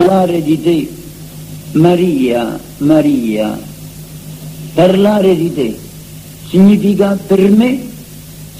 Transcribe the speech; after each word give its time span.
parlare 0.00 0.40
di 0.44 0.62
te, 0.62 0.88
Maria, 1.72 2.56
Maria, 2.78 3.58
parlare 4.72 5.36
di 5.36 5.52
te 5.52 5.76
significa 6.48 7.18
per 7.26 7.40
me 7.50 7.84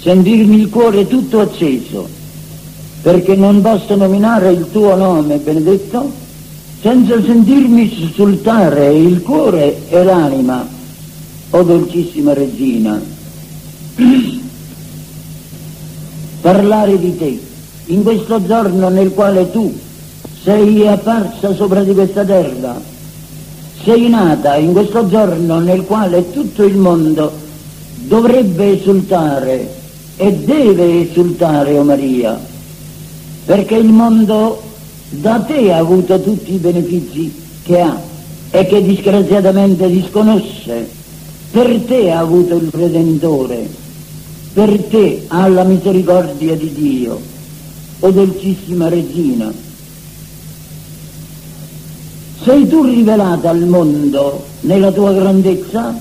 sentirmi 0.01 0.59
il 0.59 0.69
cuore 0.69 1.07
tutto 1.07 1.39
acceso, 1.39 2.09
perché 3.01 3.37
non 3.37 3.61
posso 3.61 3.95
nominare 3.95 4.51
il 4.51 4.69
tuo 4.69 4.97
nome 4.97 5.37
benedetto 5.37 6.11
senza 6.81 7.23
sentirmi 7.23 7.89
sussultare 7.89 8.93
il 8.93 9.21
cuore 9.21 9.87
e 9.87 10.03
l'anima, 10.03 10.67
o 11.51 11.57
oh 11.57 11.63
dolcissima 11.63 12.33
regina. 12.33 13.01
parlare 16.41 16.99
di 16.99 17.17
te 17.17 17.39
in 17.85 18.03
questo 18.03 18.45
giorno 18.45 18.89
nel 18.89 19.13
quale 19.13 19.49
tu 19.49 19.87
sei 20.43 20.87
apparsa 20.87 21.53
sopra 21.53 21.83
di 21.83 21.93
questa 21.93 22.23
terra, 22.23 22.79
sei 23.83 24.07
nata 24.07 24.55
in 24.55 24.71
questo 24.71 25.07
giorno 25.07 25.59
nel 25.59 25.83
quale 25.83 26.31
tutto 26.31 26.63
il 26.63 26.77
mondo 26.77 27.31
dovrebbe 28.03 28.79
esultare 28.79 29.75
e 30.15 30.33
deve 30.33 31.09
esultare, 31.09 31.77
o 31.77 31.81
oh 31.81 31.83
Maria, 31.83 32.39
perché 33.45 33.75
il 33.75 33.89
mondo 33.89 34.61
da 35.09 35.39
te 35.39 35.73
ha 35.73 35.77
avuto 35.77 36.21
tutti 36.21 36.53
i 36.53 36.57
benefici 36.57 37.33
che 37.63 37.81
ha 37.81 37.99
e 38.51 38.65
che 38.65 38.81
disgraziatamente 38.81 39.89
disconosce. 39.89 40.97
Per 41.51 41.79
te 41.87 42.11
ha 42.11 42.19
avuto 42.19 42.55
il 42.57 42.69
Redentore, 42.71 43.67
per 44.53 44.83
te 44.83 45.25
ha 45.27 45.47
la 45.47 45.63
misericordia 45.63 46.55
di 46.55 46.71
Dio, 46.73 47.19
o 48.01 48.11
dolcissima 48.11 48.87
Regina 48.87 49.51
sei 52.49 52.67
tu 52.67 52.81
rivelata 52.81 53.51
al 53.51 53.67
mondo 53.67 54.43
nella 54.61 54.91
tua 54.91 55.13
grandezza? 55.13 55.93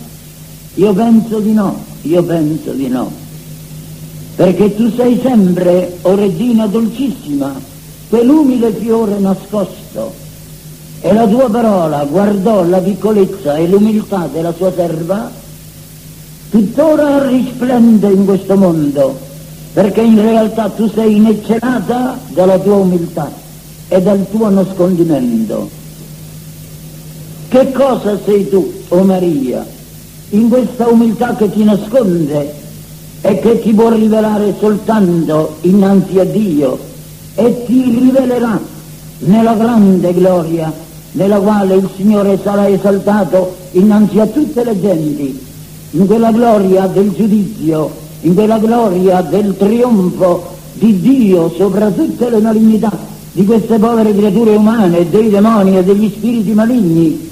Io 0.76 0.94
penso 0.94 1.40
di 1.40 1.52
no, 1.52 1.84
io 2.00 2.22
penso 2.22 2.70
di 2.70 2.88
no. 2.88 3.12
Perché 4.34 4.74
tu 4.74 4.90
sei 4.96 5.20
sempre, 5.22 5.98
o 6.00 6.14
regina 6.14 6.64
dolcissima, 6.66 7.52
quell'umile 8.08 8.72
fiore 8.72 9.18
nascosto. 9.18 10.14
E 11.02 11.12
la 11.12 11.26
tua 11.26 11.50
parola 11.50 12.02
guardò 12.04 12.64
la 12.64 12.78
piccolezza 12.78 13.56
e 13.56 13.68
l'umiltà 13.68 14.26
della 14.32 14.54
sua 14.54 14.72
serva, 14.72 15.30
tuttora 16.48 17.28
risplende 17.28 18.08
in 18.08 18.24
questo 18.24 18.56
mondo, 18.56 19.18
perché 19.74 20.00
in 20.00 20.18
realtà 20.18 20.70
tu 20.70 20.88
sei 20.88 21.16
ineccelata 21.16 22.18
dalla 22.28 22.58
tua 22.58 22.76
umiltà 22.76 23.30
e 23.88 24.00
dal 24.00 24.24
tuo 24.30 24.48
nascondimento. 24.48 25.77
Che 27.48 27.72
cosa 27.72 28.18
sei 28.26 28.46
tu, 28.46 28.70
o 28.88 28.98
oh 28.98 29.04
Maria, 29.04 29.66
in 30.30 30.50
questa 30.50 30.86
umiltà 30.86 31.34
che 31.34 31.50
ti 31.50 31.64
nasconde 31.64 32.54
e 33.22 33.38
che 33.38 33.62
ti 33.62 33.72
può 33.72 33.88
rivelare 33.88 34.54
soltanto 34.58 35.56
innanzi 35.62 36.18
a 36.18 36.24
Dio 36.24 36.78
e 37.34 37.64
ti 37.64 37.84
rivelerà 37.84 38.60
nella 39.20 39.54
grande 39.54 40.12
gloria 40.12 40.70
nella 41.12 41.38
quale 41.38 41.76
il 41.76 41.88
Signore 41.96 42.38
sarà 42.42 42.68
esaltato 42.68 43.56
innanzi 43.72 44.20
a 44.20 44.26
tutte 44.26 44.62
le 44.62 44.78
genti, 44.78 45.46
in 45.92 46.06
quella 46.06 46.30
gloria 46.30 46.86
del 46.86 47.12
giudizio, 47.14 47.90
in 48.20 48.34
quella 48.34 48.58
gloria 48.58 49.22
del 49.22 49.56
trionfo 49.56 50.56
di 50.74 51.00
Dio 51.00 51.50
sopra 51.56 51.90
tutte 51.90 52.28
le 52.28 52.40
malignità 52.40 52.92
di 53.32 53.46
queste 53.46 53.78
povere 53.78 54.14
creature 54.14 54.54
umane, 54.54 55.08
dei 55.08 55.30
demoni 55.30 55.78
e 55.78 55.82
degli 55.82 56.12
spiriti 56.14 56.52
maligni 56.52 57.26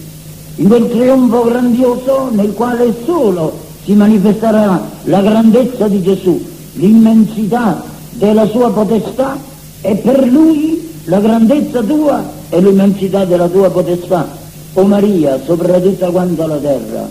in 0.57 0.69
quel 0.69 0.89
trionfo 0.89 1.45
grandioso 1.45 2.31
nel 2.33 2.53
quale 2.53 2.95
solo 3.05 3.65
si 3.85 3.93
manifesterà 3.93 4.91
la 5.05 5.21
grandezza 5.21 5.87
di 5.87 6.03
Gesù, 6.03 6.45
l'immensità 6.75 7.85
della 8.13 8.47
sua 8.49 8.71
potestà 8.71 9.39
e 9.81 9.95
per 9.97 10.27
lui 10.27 10.93
la 11.05 11.21
grandezza 11.21 11.83
tua 11.83 12.25
e 12.49 12.61
l'immensità 12.61 13.25
della 13.25 13.49
tua 13.49 13.71
potestà, 13.71 14.27
o 14.73 14.83
Maria, 14.85 15.41
sopra 15.45 15.79
tutta 15.79 16.11
quanta 16.11 16.47
la 16.47 16.57
terra. 16.57 17.09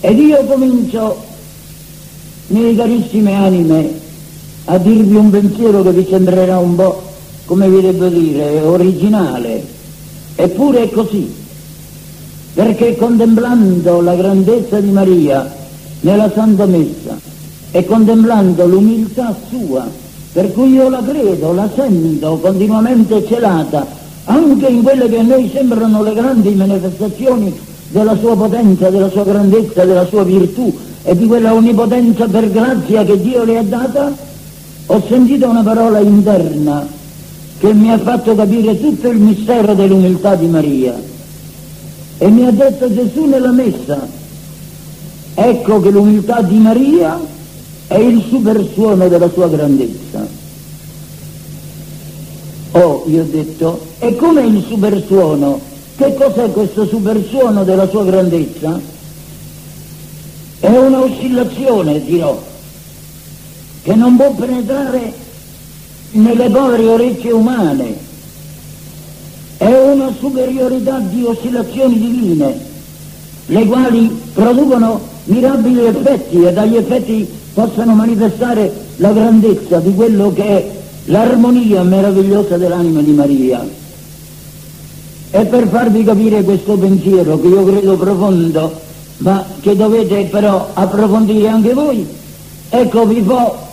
Ed 0.00 0.18
io 0.18 0.44
comincio, 0.44 1.16
miei 2.48 2.74
carissime 2.76 3.34
anime, 3.34 4.00
a 4.66 4.78
dirvi 4.78 5.14
un 5.14 5.30
pensiero 5.30 5.82
che 5.82 5.92
vi 5.92 6.06
sembrerà 6.08 6.58
un 6.58 6.74
po', 6.74 7.02
come 7.44 7.68
vi 7.68 7.80
devo 7.82 8.08
dire, 8.08 8.60
originale, 8.60 9.53
Eppure 10.36 10.82
è 10.82 10.90
così, 10.90 11.32
perché 12.54 12.96
contemplando 12.96 14.00
la 14.00 14.14
grandezza 14.14 14.80
di 14.80 14.90
Maria 14.90 15.52
nella 16.00 16.30
Santa 16.32 16.66
Messa 16.66 17.16
e 17.70 17.84
contemplando 17.84 18.66
l'umiltà 18.66 19.34
sua, 19.48 19.88
per 20.32 20.52
cui 20.52 20.72
io 20.72 20.88
la 20.88 21.02
credo, 21.06 21.52
la 21.52 21.68
sento 21.74 22.38
continuamente 22.38 23.24
celata, 23.26 23.86
anche 24.24 24.66
in 24.66 24.82
quelle 24.82 25.08
che 25.08 25.18
a 25.18 25.22
noi 25.22 25.50
sembrano 25.52 26.02
le 26.02 26.14
grandi 26.14 26.50
manifestazioni 26.54 27.56
della 27.88 28.16
sua 28.16 28.36
potenza, 28.36 28.90
della 28.90 29.10
sua 29.10 29.22
grandezza, 29.22 29.84
della 29.84 30.06
sua 30.06 30.24
virtù 30.24 30.76
e 31.04 31.16
di 31.16 31.26
quella 31.26 31.54
onnipotenza 31.54 32.26
per 32.26 32.50
grazia 32.50 33.04
che 33.04 33.20
Dio 33.20 33.44
le 33.44 33.58
ha 33.58 33.62
data, 33.62 34.12
ho 34.86 35.02
sentito 35.06 35.48
una 35.48 35.62
parola 35.62 36.00
interna 36.00 37.02
che 37.64 37.72
mi 37.72 37.90
ha 37.90 37.98
fatto 37.98 38.34
capire 38.34 38.78
tutto 38.78 39.08
il 39.08 39.16
mistero 39.16 39.72
dell'umiltà 39.72 40.34
di 40.34 40.48
Maria. 40.48 41.00
E 42.18 42.28
mi 42.28 42.44
ha 42.44 42.50
detto 42.50 42.92
Gesù 42.92 43.24
nella 43.24 43.52
messa, 43.52 44.06
ecco 45.32 45.80
che 45.80 45.88
l'umiltà 45.88 46.42
di 46.42 46.58
Maria 46.58 47.18
è 47.86 47.96
il 47.96 48.22
supersuono 48.28 49.08
della 49.08 49.30
sua 49.30 49.48
grandezza. 49.48 50.26
Oh, 52.72 53.04
io 53.06 53.22
ho 53.22 53.26
detto, 53.30 53.86
e 53.98 54.14
come 54.14 54.42
il 54.42 54.62
supersuono? 54.68 55.58
Che 55.96 56.14
cos'è 56.16 56.50
questo 56.50 56.84
supersuono 56.84 57.64
della 57.64 57.88
sua 57.88 58.04
grandezza? 58.04 58.78
È 60.60 60.68
una 60.68 61.00
oscillazione, 61.00 62.04
dirò, 62.04 62.42
che 63.82 63.94
non 63.94 64.16
può 64.16 64.32
penetrare 64.32 65.23
nelle 66.14 66.48
povere 66.48 66.86
orecchie 66.86 67.32
umane. 67.32 67.96
È 69.56 69.92
una 69.92 70.12
superiorità 70.18 70.98
di 70.98 71.22
oscillazioni 71.22 71.98
divine, 71.98 72.58
le 73.46 73.66
quali 73.66 74.20
producono 74.32 75.00
mirabili 75.24 75.86
effetti 75.86 76.42
e 76.42 76.52
dagli 76.52 76.76
effetti 76.76 77.26
possono 77.54 77.94
manifestare 77.94 78.72
la 78.96 79.12
grandezza 79.12 79.78
di 79.78 79.94
quello 79.94 80.32
che 80.32 80.44
è 80.44 80.70
l'armonia 81.06 81.82
meravigliosa 81.82 82.56
dell'anima 82.56 83.00
di 83.00 83.12
Maria. 83.12 83.66
E 85.30 85.44
per 85.46 85.66
farvi 85.68 86.04
capire 86.04 86.42
questo 86.42 86.76
pensiero 86.76 87.40
che 87.40 87.48
io 87.48 87.64
credo 87.64 87.96
profondo, 87.96 88.80
ma 89.18 89.44
che 89.60 89.74
dovete 89.74 90.24
però 90.30 90.70
approfondire 90.72 91.48
anche 91.48 91.72
voi, 91.72 92.06
ecco 92.68 93.06
vi 93.06 93.20
può 93.20 93.63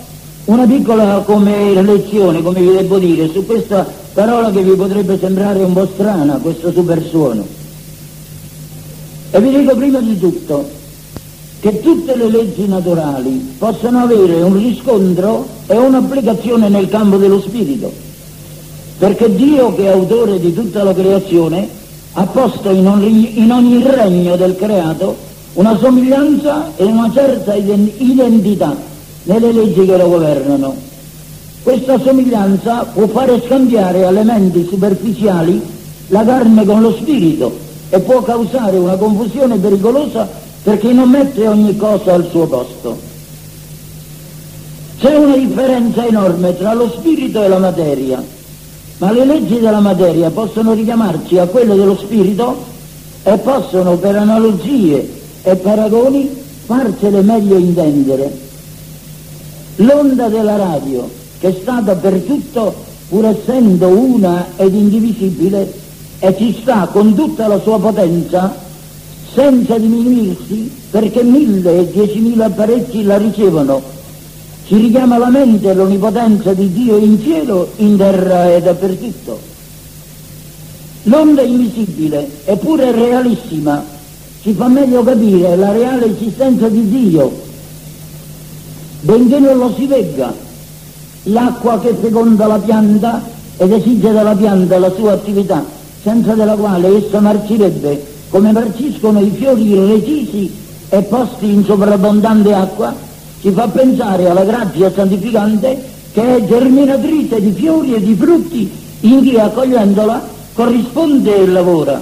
una 0.45 0.65
piccola 0.65 1.21
come 1.25 1.81
lezione, 1.81 2.41
come 2.41 2.61
vi 2.61 2.71
devo 2.71 2.97
dire, 2.97 3.29
su 3.29 3.45
questa 3.45 3.85
parola 4.13 4.49
che 4.51 4.63
vi 4.63 4.71
potrebbe 4.71 5.17
sembrare 5.19 5.63
un 5.63 5.73
po' 5.73 5.87
strana, 5.93 6.39
questo 6.41 6.71
supersuono. 6.71 7.45
E 9.31 9.39
vi 9.39 9.57
dico 9.59 9.75
prima 9.75 9.99
di 9.99 10.19
tutto 10.19 10.67
che 11.59 11.79
tutte 11.81 12.15
le 12.15 12.27
leggi 12.29 12.67
naturali 12.67 13.53
possono 13.57 13.99
avere 13.99 14.41
un 14.41 14.57
riscontro 14.57 15.47
e 15.67 15.77
un'applicazione 15.77 16.69
nel 16.69 16.89
campo 16.89 17.17
dello 17.17 17.39
spirito, 17.39 17.91
perché 18.97 19.33
Dio 19.33 19.73
che 19.75 19.83
è 19.83 19.87
autore 19.89 20.39
di 20.39 20.53
tutta 20.53 20.83
la 20.83 20.93
creazione 20.93 21.69
ha 22.13 22.25
posto 22.25 22.71
in 22.71 22.87
ogni, 22.87 23.39
in 23.39 23.51
ogni 23.51 23.83
regno 23.83 24.35
del 24.35 24.55
creato 24.55 25.15
una 25.53 25.77
somiglianza 25.77 26.71
e 26.75 26.83
una 26.83 27.09
certa 27.13 27.53
identità 27.53 28.89
nelle 29.23 29.51
leggi 29.51 29.85
che 29.85 29.97
lo 29.97 30.09
governano. 30.09 30.75
Questa 31.63 31.99
somiglianza 31.99 32.85
può 32.91 33.07
fare 33.07 33.41
scambiare 33.45 34.01
elementi 34.01 34.65
superficiali 34.67 35.61
la 36.07 36.25
carne 36.25 36.65
con 36.65 36.81
lo 36.81 36.91
spirito 36.93 37.55
e 37.89 37.99
può 37.99 38.21
causare 38.23 38.77
una 38.77 38.95
confusione 38.95 39.57
pericolosa 39.57 40.27
per 40.63 40.79
chi 40.79 40.91
non 40.93 41.09
mette 41.09 41.47
ogni 41.47 41.75
cosa 41.77 42.13
al 42.13 42.27
suo 42.29 42.47
posto. 42.47 43.09
C'è 44.99 45.15
una 45.15 45.35
differenza 45.35 46.05
enorme 46.05 46.57
tra 46.57 46.73
lo 46.73 46.89
spirito 46.89 47.43
e 47.43 47.47
la 47.47 47.59
materia, 47.59 48.23
ma 48.97 49.11
le 49.11 49.25
leggi 49.25 49.59
della 49.59 49.79
materia 49.79 50.29
possono 50.31 50.73
richiamarci 50.73 51.37
a 51.37 51.47
quelle 51.47 51.75
dello 51.75 51.95
spirito 51.95 52.63
e 53.23 53.37
possono 53.37 53.97
per 53.97 54.15
analogie 54.15 55.19
e 55.43 55.55
paragoni 55.55 56.29
farcele 56.65 57.21
meglio 57.21 57.57
intendere 57.57 58.49
l'onda 59.85 60.27
della 60.27 60.55
radio, 60.55 61.09
che 61.39 61.49
è 61.49 61.57
stata 61.61 61.95
per 61.95 62.19
tutto 62.21 62.73
pur 63.09 63.25
essendo 63.25 63.87
una 63.87 64.45
ed 64.55 64.73
indivisibile, 64.73 65.79
e 66.19 66.35
ci 66.37 66.57
sta 66.61 66.87
con 66.91 67.13
tutta 67.15 67.47
la 67.47 67.59
sua 67.59 67.79
potenza, 67.79 68.55
senza 69.33 69.77
diminuirsi, 69.77 70.71
perché 70.89 71.23
mille 71.23 71.79
e 71.79 71.91
diecimila 71.91 72.45
apparecchi 72.45 73.03
la 73.03 73.17
ricevono. 73.17 73.81
Ci 74.65 74.77
richiama 74.77 75.15
alla 75.15 75.29
mente 75.29 75.73
l'onnipotenza 75.73 76.53
di 76.53 76.71
Dio 76.71 76.97
in 76.97 77.21
cielo, 77.21 77.71
in 77.77 77.97
terra 77.97 78.53
e 78.53 78.61
dappertutto. 78.61 79.39
L'onda 81.03 81.41
invisibile, 81.41 82.29
eppure 82.45 82.91
realissima, 82.91 83.83
ci 84.41 84.53
fa 84.53 84.67
meglio 84.67 85.03
capire 85.03 85.55
la 85.55 85.71
reale 85.71 86.15
esistenza 86.15 86.69
di 86.69 86.87
Dio, 86.87 87.49
benché 89.01 89.39
non 89.39 89.57
lo 89.57 89.73
si 89.75 89.85
vegga. 89.85 90.33
L'acqua 91.23 91.79
che 91.79 91.93
feconda 91.99 92.47
la 92.47 92.57
pianta 92.57 93.21
ed 93.57 93.71
esige 93.71 94.11
dalla 94.11 94.33
pianta 94.33 94.79
la 94.79 94.91
sua 94.91 95.13
attività, 95.13 95.63
senza 96.01 96.33
della 96.33 96.55
quale 96.55 96.97
essa 96.97 97.19
marcirebbe, 97.19 98.03
come 98.29 98.51
marciscono 98.51 99.19
i 99.19 99.31
fiori 99.31 99.75
recisi 99.75 100.51
e 100.89 101.01
posti 101.03 101.51
in 101.51 101.63
sovrabbondante 101.63 102.53
acqua, 102.53 102.93
ci 103.41 103.51
fa 103.51 103.67
pensare 103.67 104.29
alla 104.29 104.43
grazia 104.43 104.91
santificante 104.91 105.89
che 106.11 106.37
è 106.37 106.45
germinatrice 106.45 107.41
di 107.41 107.51
fiori 107.51 107.93
e 107.95 108.01
di 108.01 108.15
frutti 108.15 108.69
in 109.01 109.21
chi 109.21 109.37
accogliendola 109.37 110.27
corrisponde 110.53 111.35
e 111.35 111.47
lavora. 111.47 112.01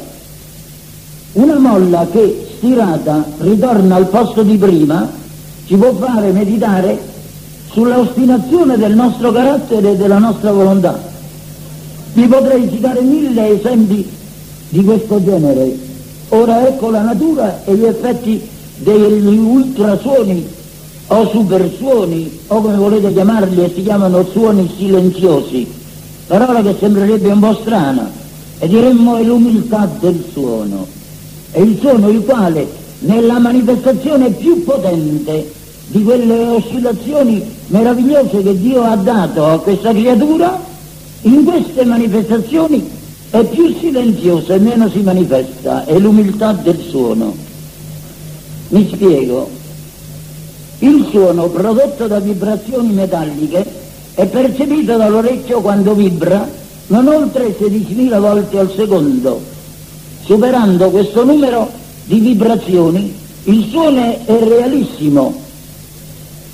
Una 1.33 1.59
molla 1.59 2.07
che 2.11 2.47
stirata 2.57 3.23
ritorna 3.37 3.95
al 3.95 4.07
posto 4.07 4.41
di 4.43 4.57
prima 4.57 5.18
ci 5.69 5.75
può 5.75 5.93
fare 5.93 6.31
meditare 6.31 6.99
sulla 7.69 7.99
ostinazione 7.99 8.75
del 8.75 8.95
nostro 8.95 9.31
carattere 9.31 9.91
e 9.91 9.97
della 9.97 10.17
nostra 10.17 10.51
volontà. 10.51 10.99
Vi 12.13 12.25
potrei 12.25 12.67
citare 12.71 13.01
mille 13.01 13.59
esempi 13.59 14.09
di 14.69 14.83
questo 14.83 15.23
genere. 15.23 15.77
Ora 16.29 16.67
ecco 16.67 16.89
la 16.89 17.03
natura 17.03 17.63
e 17.65 17.75
gli 17.75 17.83
effetti 17.83 18.41
degli 18.77 19.37
ultrasuoni 19.37 20.47
o 21.05 21.29
supersuoni 21.29 22.39
o 22.47 22.61
come 22.61 22.75
volete 22.75 23.13
chiamarli 23.13 23.63
e 23.63 23.71
si 23.75 23.83
chiamano 23.83 24.25
suoni 24.25 24.73
silenziosi, 24.75 25.71
parola 26.25 26.63
che 26.63 26.77
sembrerebbe 26.79 27.29
un 27.29 27.39
po' 27.41 27.53
strana 27.61 28.09
e 28.57 28.67
diremmo 28.67 29.17
è 29.17 29.23
l'umiltà 29.23 29.87
del 29.99 30.25
suono. 30.31 30.87
È 31.51 31.59
il 31.59 31.77
suono 31.79 32.09
il 32.09 32.25
quale 32.25 32.67
nella 33.01 33.37
manifestazione 33.37 34.31
più 34.31 34.63
potente 34.63 35.57
di 35.89 36.03
quelle 36.03 36.47
oscillazioni 36.47 37.43
meravigliose 37.67 38.43
che 38.43 38.59
Dio 38.59 38.83
ha 38.83 38.95
dato 38.95 39.45
a 39.45 39.59
questa 39.59 39.91
creatura, 39.91 40.59
in 41.21 41.43
queste 41.43 41.83
manifestazioni 41.83 42.87
è 43.31 43.43
più 43.43 43.75
silenzioso 43.79 44.53
e 44.53 44.59
meno 44.59 44.89
si 44.89 44.99
manifesta, 44.99 45.85
è 45.85 45.97
l'umiltà 45.97 46.53
del 46.53 46.79
suono. 46.89 47.35
Mi 48.69 48.87
spiego. 48.93 49.49
Il 50.79 51.07
suono 51.09 51.49
prodotto 51.49 52.07
da 52.07 52.19
vibrazioni 52.19 52.91
metalliche 52.91 53.65
è 54.13 54.25
percepito 54.27 54.95
dall'orecchio 54.95 55.59
quando 55.59 55.93
vibra 55.95 56.47
non 56.87 57.07
oltre 57.07 57.55
16.000 57.59 58.19
volte 58.19 58.59
al 58.59 58.71
secondo. 58.75 59.41
Superando 60.23 60.89
questo 60.91 61.25
numero 61.25 61.69
di 62.05 62.19
vibrazioni, 62.19 63.13
il 63.45 63.67
suono 63.69 64.17
è 64.25 64.39
realissimo, 64.43 65.47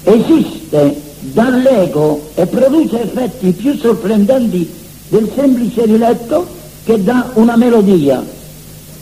esiste 0.05 1.01
dall'eco 1.19 2.29
e 2.35 2.45
produce 2.45 3.01
effetti 3.01 3.51
più 3.51 3.75
sorprendenti 3.77 4.71
del 5.09 5.29
semplice 5.35 5.85
riletto 5.85 6.47
che 6.83 7.03
dà 7.03 7.31
una 7.33 7.55
melodia, 7.55 8.23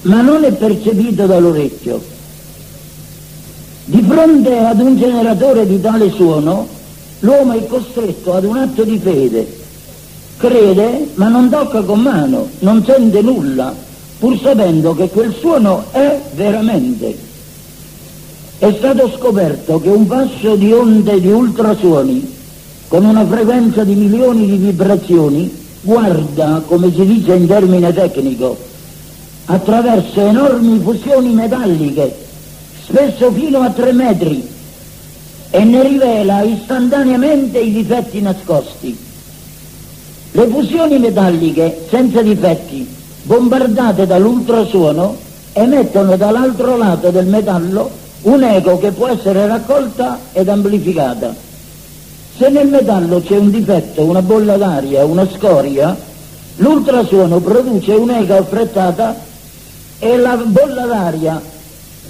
ma 0.04 0.22
non 0.22 0.44
è 0.44 0.52
percepito 0.54 1.26
dall'orecchio. 1.26 2.02
Di 3.86 4.02
fronte 4.08 4.58
ad 4.58 4.80
un 4.80 4.98
generatore 4.98 5.68
di 5.68 5.82
tale 5.82 6.10
suono, 6.12 6.68
l'uomo 7.20 7.54
è 7.54 7.68
costretto 7.68 8.34
ad 8.34 8.46
un 8.46 8.58
atto 8.58 8.84
di 8.84 8.98
fede. 8.98 9.62
Crede, 10.38 11.10
ma 11.16 11.28
non 11.28 11.50
tocca 11.50 11.82
con 11.82 12.00
mano, 12.00 12.48
non 12.60 12.84
sente 12.86 13.22
nulla, 13.22 13.76
pur 14.20 14.40
sapendo 14.40 14.96
che 14.96 15.10
quel 15.10 15.36
suono 15.38 15.86
è 15.92 16.20
veramente. 16.34 17.32
È 18.64 18.74
stato 18.78 19.12
scoperto 19.18 19.78
che 19.82 19.90
un 19.90 20.06
fascio 20.06 20.56
di 20.56 20.72
onde 20.72 21.20
di 21.20 21.30
ultrasuoni, 21.30 22.34
con 22.88 23.04
una 23.04 23.26
frequenza 23.26 23.84
di 23.84 23.94
milioni 23.94 24.46
di 24.46 24.56
vibrazioni, 24.56 25.54
guarda, 25.82 26.64
come 26.66 26.90
si 26.94 27.06
dice 27.06 27.34
in 27.34 27.46
termine 27.46 27.92
tecnico, 27.92 28.56
attraverso 29.48 30.22
enormi 30.22 30.80
fusioni 30.80 31.34
metalliche, 31.34 32.16
spesso 32.86 33.34
fino 33.34 33.60
a 33.60 33.70
tre 33.72 33.92
metri, 33.92 34.48
e 35.50 35.64
ne 35.66 35.84
rivela 35.84 36.44
istantaneamente 36.44 37.60
i 37.60 37.74
difetti 37.74 38.22
nascosti. 38.22 38.98
Le 40.32 40.48
fusioni 40.48 41.00
metalliche 41.00 41.86
senza 41.90 42.22
difetti, 42.22 42.88
bombardate 43.24 44.08
dall'ultrasuono, 44.08 45.18
emettono 45.52 46.16
dall'altro 46.16 46.78
lato 46.78 47.10
del 47.10 47.26
metallo 47.26 48.00
un 48.24 48.44
eco 48.44 48.78
che 48.78 48.92
può 48.92 49.08
essere 49.08 49.48
raccolta 49.48 50.20
ed 50.32 50.48
amplificata. 50.48 51.34
Se 52.38 52.50
nel 52.50 52.68
metallo 52.68 53.22
c'è 53.22 53.38
un 53.38 53.52
difetto, 53.52 54.04
una 54.04 54.22
bolla 54.22 54.58
d'aria, 54.58 55.06
una 55.06 55.28
scoria, 55.30 55.96
l'ultrasuono 56.58 57.40
produce 57.40 57.92
un'eco 57.94 58.36
affrettata 58.36 59.16
e 60.00 60.18
la 60.18 60.36
bolla 60.36 60.86
d'aria 60.86 61.42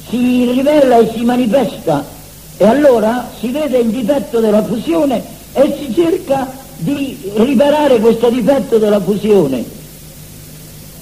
si 0.09 0.49
rivela 0.51 0.97
e 0.99 1.11
si 1.13 1.23
manifesta 1.23 2.05
e 2.57 2.65
allora 2.65 3.29
si 3.39 3.49
vede 3.51 3.79
il 3.79 3.89
difetto 3.89 4.39
della 4.39 4.63
fusione 4.63 5.23
e 5.53 5.75
si 5.79 5.93
cerca 5.93 6.47
di 6.77 7.31
riparare 7.35 7.99
questo 7.99 8.29
difetto 8.29 8.77
della 8.77 8.99
fusione. 8.99 9.63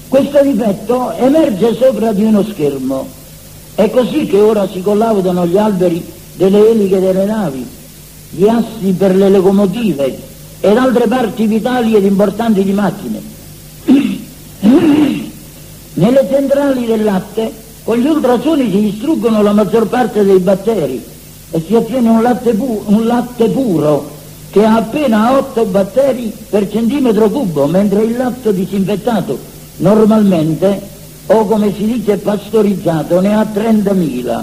Questo 0.08 0.42
difetto 0.42 1.12
emerge 1.12 1.74
sopra 1.74 2.12
di 2.12 2.24
uno 2.24 2.42
schermo. 2.44 3.20
È 3.74 3.90
così 3.90 4.26
che 4.26 4.38
ora 4.38 4.68
si 4.68 4.82
collaudano 4.82 5.46
gli 5.46 5.56
alberi 5.56 6.04
delle 6.34 6.70
eliche 6.70 7.00
delle 7.00 7.24
navi, 7.24 7.66
gli 8.30 8.46
assi 8.46 8.92
per 8.96 9.16
le 9.16 9.30
locomotive 9.30 10.18
ed 10.60 10.76
altre 10.76 11.06
parti 11.06 11.46
vitali 11.46 11.94
ed 11.94 12.04
importanti 12.04 12.62
di 12.62 12.72
macchine. 12.72 13.20
Nelle 15.94 16.28
centrali 16.30 16.86
del 16.86 17.04
latte 17.04 17.52
con 17.84 17.96
gli 17.96 18.06
ultrasuoni 18.06 18.70
si 18.70 18.80
distruggono 18.80 19.42
la 19.42 19.52
maggior 19.52 19.86
parte 19.88 20.24
dei 20.24 20.38
batteri 20.38 21.02
e 21.50 21.62
si 21.66 21.74
ottiene 21.74 22.08
un 22.08 22.22
latte, 22.22 22.54
pu- 22.54 22.82
un 22.86 23.06
latte 23.06 23.48
puro 23.48 24.10
che 24.50 24.64
ha 24.64 24.76
appena 24.76 25.36
8 25.38 25.64
batteri 25.64 26.32
per 26.48 26.70
centimetro 26.70 27.30
cubo, 27.30 27.66
mentre 27.66 28.02
il 28.02 28.16
latte 28.16 28.52
disinfettato 28.52 29.38
normalmente, 29.76 30.80
o 31.32 31.46
come 31.46 31.74
si 31.74 31.86
dice 31.86 32.18
pastorizzato, 32.18 33.20
ne 33.20 33.34
ha 33.34 33.42
30.000. 33.42 34.42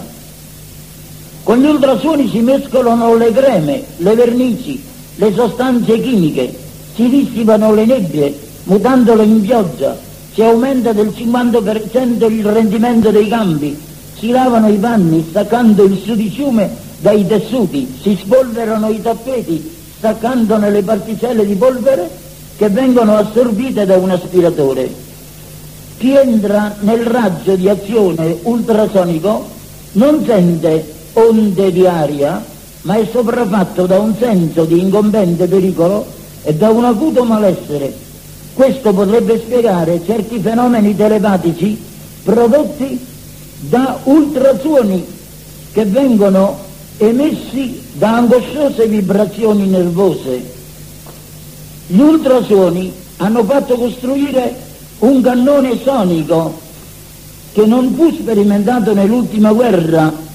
Con 1.43 1.57
gli 1.59 1.65
ultrasuoni 1.65 2.27
si 2.29 2.39
mescolano 2.39 3.15
le 3.15 3.31
creme, 3.31 3.83
le 3.97 4.15
vernici, 4.15 4.81
le 5.15 5.33
sostanze 5.33 5.99
chimiche, 5.99 6.53
si 6.95 7.07
dissipano 7.09 7.73
le 7.73 7.85
nebbie, 7.85 8.37
mutandole 8.63 9.23
in 9.23 9.41
pioggia, 9.41 9.97
si 10.33 10.41
aumenta 10.41 10.91
del 10.91 11.13
50% 11.15 12.31
il 12.31 12.45
rendimento 12.45 13.11
dei 13.11 13.27
campi, 13.27 13.77
si 14.17 14.29
lavano 14.31 14.69
i 14.69 14.77
panni 14.77 15.25
staccando 15.29 15.83
il 15.83 16.01
sudiciume 16.03 16.69
dai 16.99 17.25
tessuti, 17.25 17.97
si 18.01 18.17
spolverano 18.19 18.89
i 18.89 19.01
tappeti 19.01 19.77
staccandone 19.97 20.69
le 20.69 20.81
particelle 20.81 21.45
di 21.45 21.55
polvere 21.55 22.09
che 22.55 22.69
vengono 22.69 23.17
assorbite 23.17 23.85
da 23.85 23.97
un 23.97 24.09
aspiratore. 24.09 25.08
Chi 25.99 26.15
entra 26.15 26.75
nel 26.79 27.05
raggio 27.05 27.55
di 27.55 27.69
azione 27.69 28.39
ultrasonico 28.41 29.45
non 29.91 30.25
sente 30.25 30.93
onde 31.13 31.71
di 31.71 31.85
aria, 31.85 32.43
ma 32.81 32.95
è 32.95 33.07
sopraffatto 33.11 33.85
da 33.85 33.99
un 33.99 34.15
senso 34.17 34.65
di 34.65 34.79
incombente 34.79 35.45
pericolo 35.45 36.05
e 36.41 36.55
da 36.55 36.69
un 36.69 36.85
acuto 36.85 37.23
malessere 37.23 38.07
questo 38.59 38.91
potrebbe 38.91 39.39
spiegare 39.39 40.01
certi 40.05 40.37
fenomeni 40.39 40.93
telepatici 40.93 41.81
prodotti 42.23 42.99
da 43.61 43.99
ultrasuoni 44.03 45.05
che 45.71 45.85
vengono 45.85 46.57
emessi 46.97 47.81
da 47.93 48.17
angosciose 48.17 48.85
vibrazioni 48.87 49.65
nervose. 49.65 50.43
Gli 51.87 52.01
ultrasuoni 52.01 52.91
hanno 53.15 53.45
fatto 53.45 53.75
costruire 53.75 54.53
un 54.99 55.21
cannone 55.21 55.79
sonico 55.83 56.59
che 57.53 57.65
non 57.65 57.93
fu 57.95 58.11
sperimentato 58.11 58.93
nell'ultima 58.93 59.51
guerra 59.51 60.27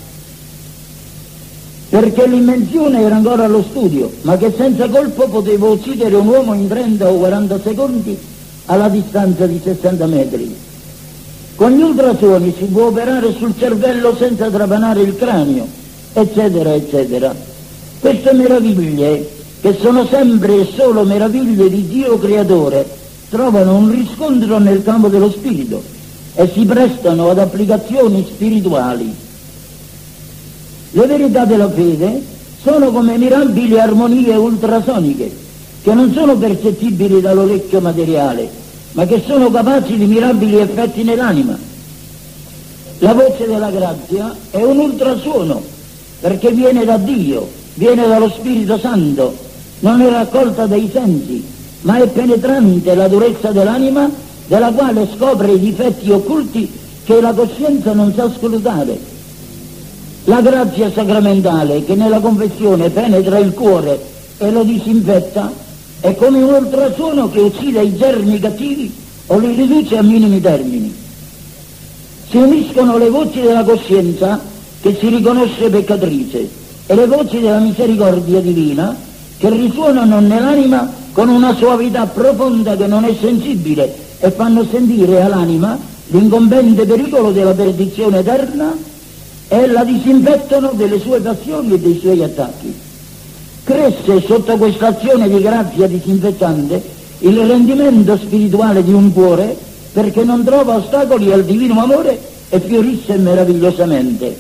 perché 1.89 2.27
l'invenzione 2.27 3.03
era 3.03 3.15
ancora 3.15 3.45
allo 3.45 3.63
studio, 3.63 4.11
ma 4.23 4.37
che 4.37 4.53
senza 4.57 4.89
colpo 4.89 5.29
potevo 5.29 5.71
uccidere 5.71 6.17
un 6.17 6.27
uomo 6.27 6.53
in 6.55 6.67
30 6.67 7.09
o 7.09 7.19
40 7.19 7.61
secondi 7.63 8.19
alla 8.65 8.89
distanza 8.89 9.47
di 9.47 9.61
60 9.63 10.07
metri. 10.07 10.57
Con 11.55 11.71
gli 11.71 11.83
ultrasuoni 11.83 12.53
si 12.59 12.65
può 12.65 12.87
operare 12.87 13.33
sul 13.35 13.55
cervello 13.57 14.17
senza 14.17 14.51
trapanare 14.51 15.03
il 15.03 15.15
cranio, 15.15 15.69
eccetera, 16.13 16.75
eccetera. 16.75 17.33
Queste 18.01 18.33
meraviglie, 18.33 19.31
che 19.61 19.77
sono 19.81 20.05
sempre 20.07 20.63
e 20.63 20.69
solo 20.75 21.05
meraviglie 21.05 21.69
di 21.69 21.87
Dio 21.87 22.19
creatore, 22.19 22.85
trovano 23.35 23.75
un 23.75 23.91
riscontro 23.91 24.59
nel 24.59 24.85
campo 24.85 25.09
dello 25.09 25.29
spirito 25.29 25.83
e 26.37 26.49
si 26.55 26.65
prestano 26.65 27.31
ad 27.31 27.41
applicazioni 27.41 28.25
spirituali. 28.33 29.13
Le 30.93 31.07
verità 31.07 31.45
della 31.45 31.69
fede 31.69 32.23
sono 32.63 32.93
come 32.93 33.19
mirabili 33.19 33.77
armonie 33.81 34.37
ultrasoniche, 34.37 35.33
che 35.83 35.95
non 35.95 36.13
sono 36.13 36.37
percettibili 36.37 37.21
dall'orecchio 37.21 37.81
materiale, 37.81 38.49
ma 38.93 39.05
che 39.05 39.21
sono 39.27 39.51
capaci 39.51 39.97
di 39.97 40.07
mirabili 40.07 40.59
effetti 40.59 41.03
nell'anima. 41.03 41.59
La 42.99 43.15
voce 43.15 43.49
della 43.49 43.71
grazia 43.71 44.33
è 44.51 44.63
un 44.63 44.79
ultrasuono, 44.79 45.61
perché 46.21 46.53
viene 46.53 46.85
da 46.85 46.99
Dio, 46.99 47.49
viene 47.75 48.07
dallo 48.07 48.31
Spirito 48.31 48.79
Santo, 48.79 49.37
non 49.81 50.01
è 50.03 50.09
raccolta 50.09 50.67
dai 50.67 50.89
sensi, 50.93 51.54
ma 51.85 52.03
è 52.03 52.07
penetrante 52.09 52.95
la 52.95 53.09
durezza 53.09 53.51
dell'anima, 53.51 54.11
della 54.47 54.73
quale 54.73 55.09
scopre 55.15 55.53
i 55.53 55.59
difetti 55.59 56.11
occulti 56.11 56.71
che 57.05 57.21
la 57.21 57.33
coscienza 57.33 57.93
non 57.93 58.13
sa 58.15 58.31
scrutare. 58.35 58.99
La 60.25 60.41
grazia 60.41 60.91
sacramentale 60.91 61.85
che 61.85 61.95
nella 61.95 62.21
confessione 62.21 62.89
penetra 62.89 63.39
il 63.39 63.53
cuore 63.53 64.01
e 64.39 64.51
lo 64.51 64.63
disinfetta 64.63 65.53
è 66.01 66.15
come 66.15 66.43
un 66.43 66.55
ultrasuono 66.55 67.31
che 67.31 67.41
uccide 67.41 67.83
i 67.83 67.97
germi 67.97 68.39
cattivi 68.39 68.93
o 69.27 69.39
li 69.39 69.55
riduce 69.55 69.99
a 69.99 70.03
minimi 70.03 70.41
termini. 70.41 70.95
Si 72.31 72.37
uniscono 72.39 72.97
le 72.97 73.11
voci 73.11 73.43
della 73.43 73.63
coscienza 73.63 74.41
che 74.81 74.97
si 74.99 75.09
riconosce 75.09 75.69
peccatrice 75.69 76.49
e 76.87 76.95
le 76.95 77.07
voci 77.07 77.41
della 77.41 77.59
misericordia 77.59 78.41
divina 78.41 78.97
che 79.37 79.51
risuonano 79.51 80.21
nell'anima 80.21 81.03
con 81.15 81.29
una 81.29 81.55
suavità 81.55 82.07
profonda 82.07 82.77
che 82.77 82.89
non 82.89 83.05
è 83.05 83.15
sensibile 83.21 83.95
e 84.19 84.33
fanno 84.33 84.67
sentire 84.69 85.23
all'anima 85.23 85.79
l'incombente 86.09 86.85
pericolo 86.85 87.31
della 87.31 87.53
perdizione 87.53 88.19
eterna 88.19 88.77
e 89.47 89.67
la 89.69 89.85
disinfettano 89.85 90.73
delle 90.75 90.99
sue 90.99 91.21
passioni 91.21 91.75
e 91.75 91.79
dei 91.79 92.01
suoi 92.01 92.21
attacchi. 92.21 92.75
Cresce 93.63 94.23
sotto 94.27 94.57
questa 94.57 94.89
azione 94.89 95.29
di 95.29 95.41
grazia 95.41 95.87
disinfettante 95.87 96.83
il 97.21 97.47
rendimento 97.47 98.17
spirituale 98.17 98.83
di 98.83 98.93
un 98.93 99.13
cuore 99.13 99.57
perché 99.93 100.25
non 100.25 100.43
trova 100.43 100.75
ostacoli 100.75 101.33
al 101.33 101.45
divino 101.45 101.81
amore 101.81 102.19
e 102.49 102.59
fiorisce 102.59 103.17
meravigliosamente. 103.19 104.37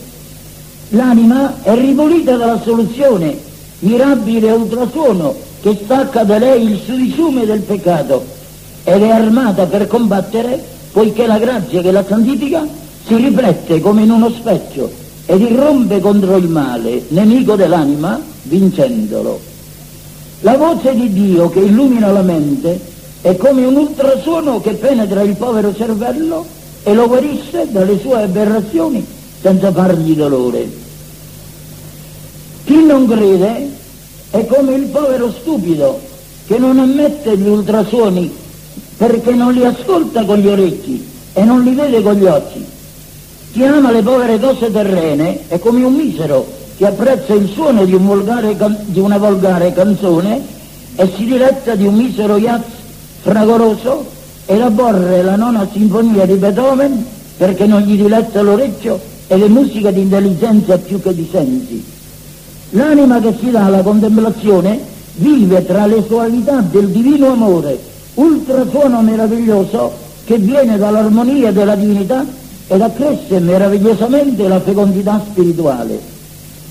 L'anima 0.89 1.63
è 1.63 1.73
ripulita 1.77 2.37
dalla 2.37 2.61
soluzione, 2.61 3.39
mirabile 3.79 4.51
ultrasuono 4.51 5.53
che 5.65 5.79
stacca 5.83 6.25
da 6.25 6.37
lei 6.37 6.73
il 6.73 6.79
sudiciume 6.85 7.47
del 7.47 7.61
peccato 7.61 8.23
ed 8.85 9.01
è 9.01 9.09
armata 9.09 9.65
per 9.65 9.87
combattere 9.87 10.63
poiché 10.93 11.27
la 11.27 11.39
grazia 11.39 11.81
che 11.81 11.91
la 11.91 12.05
santifica 12.07 12.67
si 13.07 13.17
riflette 13.17 13.81
come 13.81 14.03
in 14.03 14.11
uno 14.11 14.29
specchio 14.29 14.93
ed 15.25 15.41
irrompe 15.41 16.01
contro 16.01 16.37
il 16.37 16.49
male, 16.49 17.05
nemico 17.09 17.57
dell'anima, 17.57 18.21
vincendolo. 18.43 19.41
La 20.41 20.59
voce 20.59 20.95
di 20.95 21.11
Dio 21.11 21.49
che 21.49 21.61
illumina 21.61 22.13
la 22.13 22.21
mente 22.21 22.79
è 23.23 23.35
come 23.39 23.65
un 23.65 23.77
ultrasuono 23.77 24.61
che 24.61 24.73
penetra 24.73 25.23
il 25.23 25.35
povero 25.35 25.75
cervello 25.75 26.45
e 26.83 26.93
lo 26.93 27.09
guarisce 27.09 27.69
dalle 27.71 27.99
sue 27.99 28.21
aberrazioni 28.21 29.03
senza 29.41 29.73
fargli 29.73 30.15
dolore. 30.15 30.71
Chi 32.65 32.85
non 32.85 33.07
crede 33.07 33.74
è 34.35 34.45
come 34.47 34.75
il 34.75 34.87
povero 34.87 35.31
stupido 35.31 36.01
che 36.49 36.59
non 36.59 36.81
ammette 36.81 37.39
gli 37.39 37.47
ultrasuoni 37.47 38.35
perché 38.97 39.33
non 39.33 39.53
li 39.53 39.65
ascolta 39.65 40.25
con 40.25 40.39
gli 40.39 40.49
orecchi 40.49 41.07
e 41.33 41.45
non 41.45 41.63
li 41.63 41.73
vede 41.73 42.03
con 42.03 42.15
gli 42.15 42.25
occhi. 42.25 42.65
Chi 43.53 43.63
ama 43.63 43.93
le 43.93 44.03
povere 44.03 44.41
cose 44.41 44.73
terrene 44.73 45.47
è 45.47 45.61
come 45.61 45.85
un 45.85 45.95
misero 45.95 46.45
che 46.77 46.85
apprezza 46.85 47.33
il 47.33 47.49
suono 47.49 47.85
di, 47.85 47.95
un 47.95 48.05
volgare, 48.07 48.57
di 48.87 48.99
una 48.99 49.19
volgare 49.19 49.73
canzone 49.73 50.43
e 50.97 51.13
si 51.17 51.27
diletta 51.27 51.77
di 51.77 51.87
un 51.87 51.95
misero 51.95 52.37
jazz 52.37 52.63
fragoroso 53.23 54.05
elaborre 54.47 55.23
la 55.23 55.37
nona 55.37 55.69
sinfonia 55.71 56.27
di 56.27 56.35
Beethoven 56.35 57.07
perché 57.37 57.67
non 57.67 57.83
gli 57.83 57.95
diletta 57.95 58.43
l'orecchio 58.43 58.99
e 59.29 59.37
le 59.37 59.49
musiche 59.49 59.93
di 59.93 60.01
intelligenza 60.01 60.77
più 60.79 61.01
che 61.01 61.15
di 61.15 61.29
sensi. 61.31 61.94
L'anima 62.75 63.21
che 63.21 63.33
si 63.39 63.53
dà 63.53 63.67
alla 63.67 63.83
contemplazione 63.83 64.81
vive 65.17 65.65
tra 65.65 65.87
le 65.87 66.03
suavità 66.09 66.59
del 66.59 66.89
divino 66.89 67.29
amore, 67.29 67.79
ultrasuono 68.15 69.01
meraviglioso 69.01 69.93
che 70.25 70.39
viene 70.39 70.77
dall'armonia 70.77 71.53
della 71.53 71.77
divinità 71.77 72.27
ed 72.67 72.81
accresce 72.81 73.39
meravigliosamente 73.39 74.49
la 74.49 74.59
fecondità 74.59 75.23
spirituale. 75.31 76.01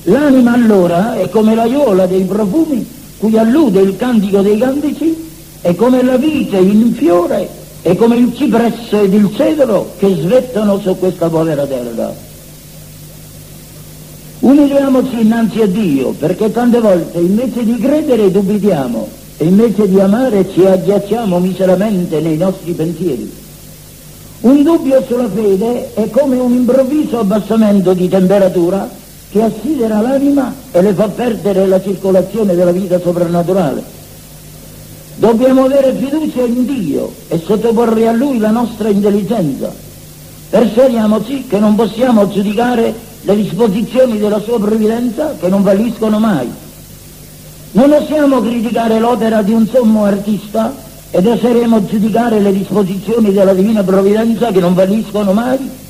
L'anima 0.04 0.52
allora 0.52 1.16
è 1.16 1.30
come 1.30 1.56
l'aiuola 1.56 2.06
dei 2.06 2.24
profumi 2.24 2.86
cui 3.18 3.38
allude 3.38 3.80
il 3.80 3.96
cantico 3.96 4.42
dei 4.42 4.58
cantici, 4.58 5.16
è 5.62 5.74
come 5.74 6.04
la 6.04 6.18
vite 6.18 6.58
in 6.58 6.94
fiore, 6.94 7.48
è 7.82 7.96
come 7.96 8.18
il 8.18 8.36
cipresso 8.36 9.00
ed 9.04 9.14
il 9.14 9.30
cedro 9.34 9.94
che 9.98 10.14
svettano 10.20 10.80
su 10.80 10.98
questa 11.00 11.30
povera 11.30 11.66
terra. 11.66 12.33
Umiliamoci 14.44 15.22
innanzi 15.22 15.62
a 15.62 15.68
Dio, 15.68 16.10
perché 16.10 16.52
tante 16.52 16.82
volte 16.82 17.18
invece 17.18 17.64
di 17.64 17.78
credere 17.78 18.30
dubitiamo 18.30 19.08
e 19.38 19.46
invece 19.46 19.88
di 19.88 19.98
amare 20.02 20.52
ci 20.52 20.66
agghiacciamo 20.66 21.40
miseramente 21.40 22.20
nei 22.20 22.36
nostri 22.36 22.74
pensieri. 22.74 23.32
Un 24.42 24.64
dubbio 24.64 25.02
sulla 25.08 25.30
fede 25.30 25.94
è 25.94 26.10
come 26.10 26.40
un 26.40 26.52
improvviso 26.52 27.20
abbassamento 27.20 27.94
di 27.94 28.10
temperatura 28.10 28.90
che 29.30 29.44
assidera 29.44 30.02
l'anima 30.02 30.54
e 30.74 30.82
le 30.82 30.92
fa 30.92 31.08
perdere 31.08 31.66
la 31.66 31.82
circolazione 31.82 32.54
della 32.54 32.74
vita 32.74 33.00
soprannaturale. 33.00 33.82
Dobbiamo 35.16 35.64
avere 35.64 35.94
fiducia 35.94 36.42
in 36.42 36.66
Dio 36.66 37.14
e 37.30 37.42
sottoporre 37.42 38.10
a 38.10 38.12
Lui 38.12 38.40
la 38.40 38.52
nostra 38.52 38.90
intelligenza. 38.90 39.74
Persuadiamoci 40.50 41.46
che 41.48 41.60
non 41.60 41.76
possiamo 41.76 42.28
giudicare 42.28 43.12
le 43.24 43.36
disposizioni 43.36 44.18
della 44.20 44.40
sua 44.40 44.60
provvidenza 44.60 45.36
che 45.40 45.48
non 45.48 45.64
falliscono 45.64 46.20
mai. 46.20 46.50
Non 47.72 47.92
osiamo 47.92 48.42
criticare 48.42 49.00
l'opera 49.00 49.42
di 49.42 49.52
un 49.52 49.68
sommo 49.68 50.06
artista 50.06 50.74
ed 51.10 51.26
oseremo 51.26 51.86
giudicare 51.86 52.40
le 52.40 52.54
disposizioni 52.54 53.34
della 53.34 53.54
divina 53.54 53.84
provvidenza 53.84 54.52
che 54.52 54.60
non 54.60 54.74
falliscono 54.74 55.34
mai 55.34 55.82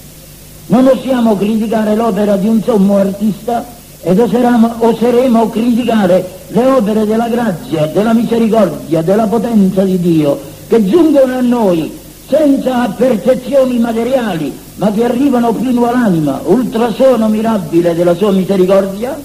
non 0.68 0.88
osiamo 0.88 1.36
criticare 1.36 1.94
l'opera 1.94 2.38
di 2.38 2.48
un 2.48 2.62
sommo 2.63 2.98
artista 2.98 3.66
ed 4.02 4.18
oseremo, 4.18 4.75
oseremo 4.80 5.50
criticare 5.50 6.25
le 6.48 6.66
opere 6.66 7.06
della 7.06 7.28
grazia, 7.28 7.88
della 7.88 8.13
misericordia, 8.13 9.02
della 9.02 9.28
potenza 9.28 9.84
di 9.84 10.00
Dio 10.00 10.40
che 10.68 10.86
giungono 10.86 11.38
a 11.38 11.42
noi 11.42 11.92
senza 12.28 12.88
percezioni 12.96 13.78
materiali 13.80 14.58
ma 14.75 14.92
che 14.92 15.03
arrivano 15.03 15.53
fino 15.53 15.88
all'anima, 15.88 16.42
ultrasuono 16.46 17.27
mirabile 17.27 17.96
della 17.96 18.15
sua 18.15 18.32
misericordia. 18.32 19.20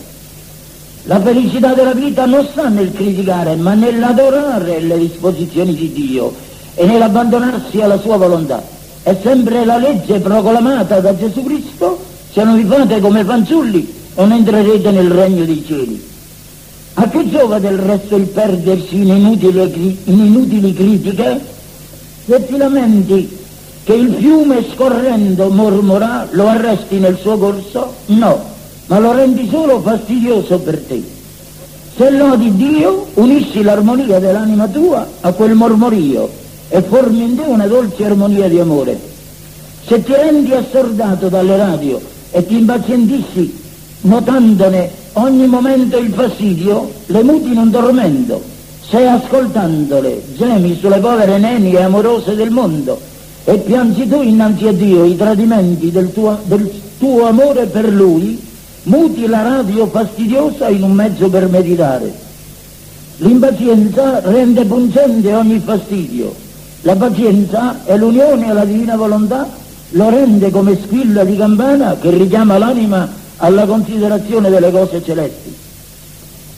La 1.05 1.21
felicità 1.21 1.73
della 1.73 1.95
vita 1.95 2.27
non 2.27 2.47
sta 2.51 2.69
nel 2.69 2.93
criticare 2.93 3.57
ma 3.57 3.75
nell'adorare 3.75 4.81
le 4.81 4.99
disposizioni 4.99 5.75
di 5.75 5.93
Dio 5.93 6.35
e 6.75 6.85
nell'abbandonarsi 6.85 7.81
alla 7.81 7.99
sua 7.99 8.17
volontà 8.17 8.77
è 9.09 9.17
sempre 9.23 9.65
la 9.65 9.79
legge 9.79 10.19
proclamata 10.19 11.01
da 11.01 11.17
Gesù 11.17 11.43
Cristo, 11.43 11.99
se 12.31 12.45
non 12.45 12.57
vi 12.57 12.65
fate 12.65 13.01
come 13.01 13.25
fanciulli 13.25 13.95
non 14.17 14.33
entrerete 14.33 14.91
nel 14.91 15.11
regno 15.11 15.45
dei 15.47 15.65
cieli. 15.67 16.07
A 16.95 17.09
che 17.09 17.31
giova 17.31 17.59
del 17.59 17.79
resto 17.79 18.17
il 18.17 18.27
perdersi 18.27 18.97
in 18.97 19.09
inutili, 19.09 19.99
in 20.05 20.19
inutili 20.19 20.75
critiche? 20.75 21.41
Se 22.27 22.47
ti 22.47 22.57
lamenti 22.59 23.38
che 23.89 23.95
il 23.95 24.17
fiume 24.19 24.67
scorrendo 24.75 25.49
mormora, 25.49 26.29
lo 26.33 26.47
arresti 26.47 26.99
nel 26.99 27.17
suo 27.17 27.39
corso? 27.39 27.95
No, 28.09 28.39
ma 28.85 28.99
lo 28.99 29.13
rendi 29.13 29.49
solo 29.51 29.81
fastidioso 29.81 30.59
per 30.59 30.77
te. 30.81 31.03
Se 31.97 32.11
lodi 32.11 32.55
Dio, 32.55 33.07
unisci 33.15 33.63
l'armonia 33.63 34.19
dell'anima 34.19 34.67
tua 34.67 35.09
a 35.23 35.33
quel 35.33 35.55
mormorio 35.55 36.29
e 36.69 36.83
formi 36.83 37.23
in 37.23 37.37
te 37.37 37.41
una 37.47 37.67
dolce 37.67 38.05
armonia 38.05 38.47
di 38.47 38.61
amore. 38.61 39.01
Se 39.87 40.05
ti 40.05 40.13
rendi 40.13 40.53
assordato 40.53 41.31
dalle 41.31 41.57
radio 41.57 41.99
e 42.31 42.45
ti 42.45 42.59
impazientissi 42.59 43.59
notandone 44.03 44.91
ogni 45.15 45.47
momento 45.47 45.97
il 45.97 46.13
fastidio, 46.13 46.93
le 47.07 47.23
muti 47.23 47.53
in 47.53 47.57
un 47.57 47.71
tormento, 47.71 48.43
se 48.87 49.07
ascoltandole 49.07 50.25
gemi 50.35 50.77
sulle 50.79 50.99
povere 50.99 51.39
nenie 51.39 51.83
amorose 51.83 52.35
del 52.35 52.51
mondo 52.51 53.08
e 53.49 53.57
piangi 53.57 54.07
tu 54.07 54.21
innanzi 54.21 54.67
a 54.67 54.73
Dio 54.73 55.05
i 55.05 55.17
tradimenti 55.17 55.91
del 55.91 56.13
tuo, 56.13 56.39
del 56.45 56.71
tuo 56.99 57.27
amore 57.29 57.65
per 57.65 57.91
Lui, 57.91 58.39
muti 58.83 59.27
la 59.27 59.41
radio 59.41 59.87
fastidiosa 59.87 60.69
in 60.69 60.83
un 60.83 60.93
mezzo 60.93 61.31
per 61.31 61.49
meditare. 61.49 62.13
L'impazienza 63.17 64.21
rende 64.21 64.67
pungente 64.67 65.35
ogni 65.35 65.63
fastidio, 65.65 66.35
la 66.83 66.95
pazienza 66.97 67.87
è 67.87 67.97
l'unione 67.97 68.51
alla 68.51 68.67
divina 68.67 68.97
volontà, 68.97 69.49
lo 69.93 70.11
rende 70.11 70.51
come 70.51 70.79
squilla 70.85 71.25
di 71.25 71.39
campana 71.39 71.97
che 71.99 72.11
richiama 72.11 72.59
l'anima 72.59 73.09
alla 73.39 73.65
considerazione 73.65 74.51
delle 74.51 74.71
cose 74.71 75.03
celesti. 75.03 75.57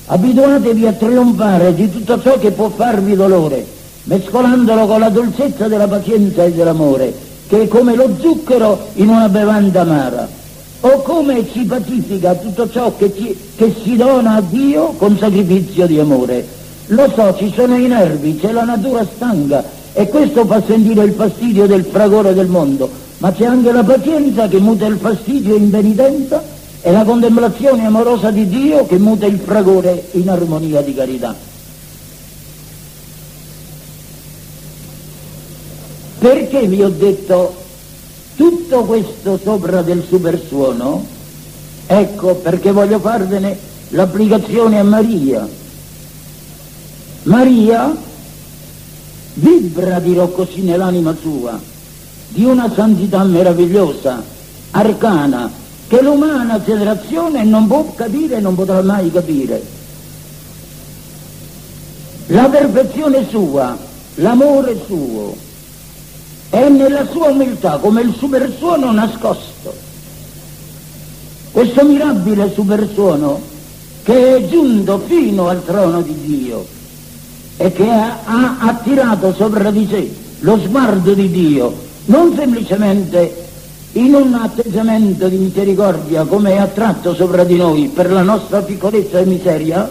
Abituatevi 0.07 0.87
a 0.89 0.93
trionfare 0.93 1.73
di 1.73 1.89
tutto 1.89 2.21
ciò 2.21 2.37
che 2.37 2.51
può 2.51 2.69
farvi 2.69 3.15
dolore, 3.15 3.79
mescolandolo 4.05 4.87
con 4.87 5.01
la 5.01 5.09
dolcezza 5.09 5.69
della 5.69 5.87
pazienza 5.87 6.45
e 6.45 6.53
dell'amore, 6.53 7.13
che 7.47 7.63
è 7.63 7.69
come 7.69 7.95
lo 7.95 8.15
zucchero 8.19 8.89
in 8.95 9.09
una 9.09 9.29
bevanda 9.29 9.83
amara, 9.83 10.29
o 10.81 11.03
come 11.03 11.47
si 11.53 11.65
pacifica 11.65 12.35
tutto 12.35 12.71
ciò 12.71 12.97
che, 12.97 13.13
ci, 13.15 13.37
che 13.57 13.75
si 13.83 13.97
dona 13.97 14.37
a 14.37 14.41
Dio 14.41 14.95
con 14.97 15.19
sacrificio 15.19 15.87
di 15.87 15.99
amore. 15.99 16.47
Lo 16.87 17.11
so, 17.15 17.35
ci 17.37 17.53
sono 17.55 17.77
i 17.77 17.87
nervi, 17.87 18.37
c'è 18.37 18.51
la 18.53 18.65
natura 18.65 19.07
stanca 19.15 19.63
e 19.93 20.09
questo 20.09 20.47
fa 20.47 20.63
sentire 20.67 21.05
il 21.05 21.13
fastidio 21.13 21.67
del 21.67 21.85
fragore 21.85 22.33
del 22.35 22.47
mondo, 22.47 22.89
ma 23.19 23.33
c'è 23.33 23.45
anche 23.45 23.71
la 23.71 23.85
pazienza 23.85 24.49
che 24.49 24.59
muta 24.59 24.87
il 24.87 24.97
fastidio 24.97 25.55
in 25.55 25.71
penitenza 25.71 26.43
e 26.81 26.91
la 26.91 27.05
contemplazione 27.05 27.85
amorosa 27.85 28.31
di 28.31 28.49
Dio 28.49 28.87
che 28.87 28.99
muta 28.99 29.27
il 29.27 29.39
fragore 29.39 30.09
in 30.13 30.31
armonia 30.31 30.81
di 30.81 30.95
carità. 30.95 31.50
Perché 36.21 36.67
vi 36.67 36.83
ho 36.83 36.91
detto 36.91 37.55
tutto 38.37 38.85
questo 38.85 39.41
sopra 39.43 39.81
del 39.81 40.05
supersuono? 40.07 41.03
Ecco 41.87 42.35
perché 42.35 42.73
voglio 42.73 42.99
farvene 42.99 43.57
l'applicazione 43.89 44.79
a 44.79 44.83
Maria. 44.83 45.49
Maria 47.23 47.97
vibra, 49.33 49.99
dirò 49.99 50.29
così, 50.29 50.61
nell'anima 50.61 51.17
sua, 51.19 51.59
di 52.29 52.45
una 52.45 52.71
santità 52.71 53.25
meravigliosa, 53.25 54.23
arcana, 54.73 55.51
che 55.89 56.03
l'umana 56.03 56.63
generazione 56.63 57.45
non 57.45 57.67
può 57.67 57.95
capire 57.95 58.37
e 58.37 58.41
non 58.41 58.55
potrà 58.55 58.83
mai 58.83 59.11
capire. 59.11 59.63
La 62.27 62.47
perfezione 62.51 63.27
sua, 63.27 63.75
l'amore 64.17 64.79
suo, 64.85 65.49
è 66.51 66.69
nella 66.69 67.07
sua 67.07 67.29
umiltà 67.29 67.79
come 67.79 68.03
il 68.03 68.15
supersuono 68.17 68.91
nascosto. 68.91 69.73
Questo 71.53 71.85
mirabile 71.85 72.53
supersuono 72.53 73.41
che 74.03 74.37
è 74.37 74.49
giunto 74.49 74.99
fino 75.07 75.49
al 75.49 75.65
trono 75.65 76.03
di 76.03 76.15
Dio 76.21 76.67
e 77.57 77.73
che 77.73 77.89
ha, 77.89 78.57
attirato 78.59 79.33
sopra 79.33 79.71
di 79.71 79.87
sé 79.89 80.13
lo 80.41 80.59
sguardo 80.59 81.13
di 81.13 81.31
Dio, 81.31 81.73
non 82.07 82.35
semplicemente 82.35 83.47
in 83.93 84.15
un 84.15 84.35
atteggiamento 84.35 85.29
di 85.29 85.37
misericordia 85.37 86.25
come 86.25 86.53
è 86.53 86.57
attratto 86.57 87.15
sopra 87.15 87.45
di 87.45 87.57
noi 87.57 87.91
per 87.93 88.11
la 88.11 88.23
nostra 88.23 88.63
piccolezza 88.63 89.19
e 89.19 89.25
miseria, 89.25 89.89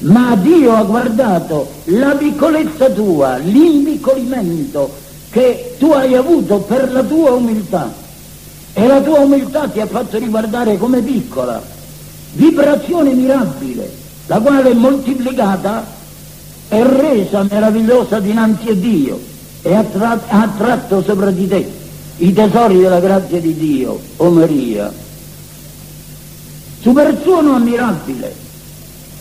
ma 0.00 0.36
Dio 0.36 0.74
ha 0.74 0.82
guardato 0.82 1.68
la 1.84 2.10
piccolezza 2.16 2.90
tua, 2.90 3.36
l'impiccolimento 3.36 5.03
che 5.34 5.74
tu 5.80 5.90
hai 5.90 6.14
avuto 6.14 6.58
per 6.58 6.92
la 6.92 7.02
tua 7.02 7.32
umiltà 7.32 7.92
e 8.72 8.86
la 8.86 9.00
tua 9.00 9.18
umiltà 9.18 9.66
ti 9.66 9.80
ha 9.80 9.86
fatto 9.86 10.16
riguardare 10.16 10.78
come 10.78 11.00
piccola, 11.00 11.60
vibrazione 12.34 13.12
mirabile, 13.14 13.90
la 14.26 14.38
quale 14.38 14.72
moltiplicata 14.74 15.84
è 16.68 16.80
resa 16.84 17.44
meravigliosa 17.50 18.20
dinanzi 18.20 18.68
a 18.68 18.74
Dio 18.74 19.20
e 19.62 19.74
ha, 19.74 19.82
tra- 19.82 20.22
ha 20.24 20.42
attratto 20.42 21.02
sopra 21.02 21.32
di 21.32 21.48
te 21.48 21.68
i 22.18 22.32
tesori 22.32 22.78
della 22.78 23.00
grazia 23.00 23.40
di 23.40 23.56
Dio, 23.56 23.90
o 23.90 24.24
oh 24.26 24.30
Maria. 24.30 24.92
Supersuono 26.80 27.56
ammirabile, 27.56 28.32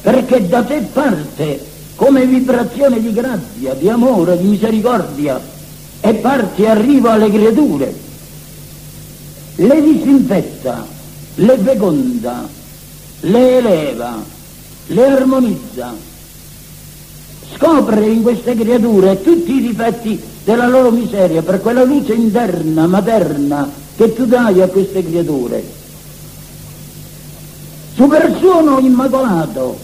perché 0.02 0.48
da 0.48 0.62
te 0.62 0.80
parte 0.94 1.66
come 1.96 2.24
vibrazione 2.28 3.02
di 3.02 3.12
grazia, 3.12 3.74
di 3.74 3.90
amore, 3.90 4.38
di 4.38 4.46
misericordia, 4.46 5.53
e 6.06 6.14
parte 6.16 6.64
e 6.64 6.68
arriva 6.68 7.14
alle 7.14 7.32
creature. 7.32 7.96
Le 9.56 9.82
disinfetta, 9.82 10.86
le 11.36 11.58
feconda, 11.58 12.46
le 13.22 13.58
eleva, 13.58 14.22
le 14.88 15.06
armonizza, 15.06 15.96
scopre 17.56 18.06
in 18.06 18.22
queste 18.22 18.54
creature 18.54 19.22
tutti 19.22 19.54
i 19.54 19.62
difetti 19.62 20.22
della 20.44 20.68
loro 20.68 20.92
miseria, 20.92 21.42
per 21.42 21.62
quella 21.62 21.86
luce 21.86 22.14
interna, 22.14 22.86
materna, 22.86 23.72
che 23.96 24.14
tu 24.14 24.26
dai 24.26 24.62
a 24.62 24.68
queste 24.68 25.10
creature. 25.10 25.64
Supersuono 27.96 28.80
immacolato 28.80 29.78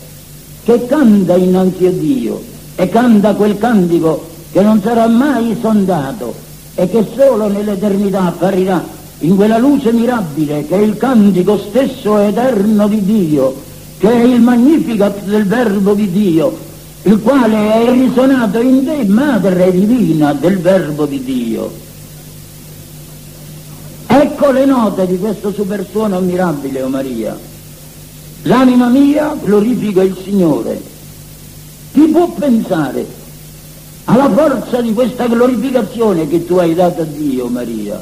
che 0.66 0.86
canta 0.86 1.38
innanzi 1.38 1.86
a 1.86 1.92
Dio 1.92 2.42
e 2.76 2.90
canta 2.90 3.36
quel 3.36 3.58
cantico 3.58 4.29
che 4.52 4.62
non 4.62 4.82
sarà 4.82 5.08
mai 5.08 5.58
sondato 5.62 6.34
e 6.76 6.90
che 6.90 7.06
solo 7.16 7.48
nell'eternità 7.48 8.26
apparirà 8.26 8.84
in 9.20 9.36
quella 9.36 9.58
luce 9.58 9.92
mirabile 9.92 10.66
che 10.66 10.76
è 10.76 10.82
il 10.82 10.98
cantico 10.98 11.58
stesso 11.58 12.18
eterno 12.18 12.88
di 12.88 13.04
Dio, 13.04 13.56
che 13.98 14.10
è 14.10 14.24
il 14.24 14.40
magnificat 14.40 15.24
del 15.24 15.46
verbo 15.46 15.94
di 15.94 16.10
Dio, 16.10 16.58
il 17.04 17.20
quale 17.20 17.74
è 17.74 17.92
risuonato 17.92 18.60
in 18.62 18.86
te, 18.86 19.04
madre 19.06 19.72
divina 19.72 20.34
del 20.34 20.60
verbo 20.60 21.06
di 21.06 21.24
Dio. 21.24 21.88
Ecco 24.08 24.52
le 24.52 24.66
note 24.66 25.06
di 25.06 25.20
questo 25.20 25.52
supersuono 25.52 26.20
mirabile, 26.20 26.82
o 26.82 26.86
oh 26.86 26.90
Maria. 26.90 27.38
L'anima 28.44 28.88
mia 28.88 29.36
glorifica 29.42 30.02
il 30.02 30.18
Signore. 30.24 30.82
Chi 31.92 32.08
può 32.08 32.28
pensare 32.30 33.19
alla 34.10 34.30
forza 34.30 34.82
di 34.82 34.94
questa 34.94 35.28
glorificazione 35.28 36.28
che 36.28 36.46
tu 36.46 36.56
hai 36.56 36.74
dato 36.74 37.02
a 37.02 37.06
Dio, 37.06 37.46
Maria? 37.48 38.02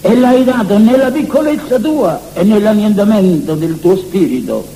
E 0.00 0.16
l'hai 0.16 0.44
dato 0.44 0.76
nella 0.76 1.10
piccolezza 1.10 1.78
tua 1.78 2.20
e 2.34 2.42
nell'annientamento 2.42 3.54
del 3.54 3.80
tuo 3.80 3.96
spirito 3.96 4.74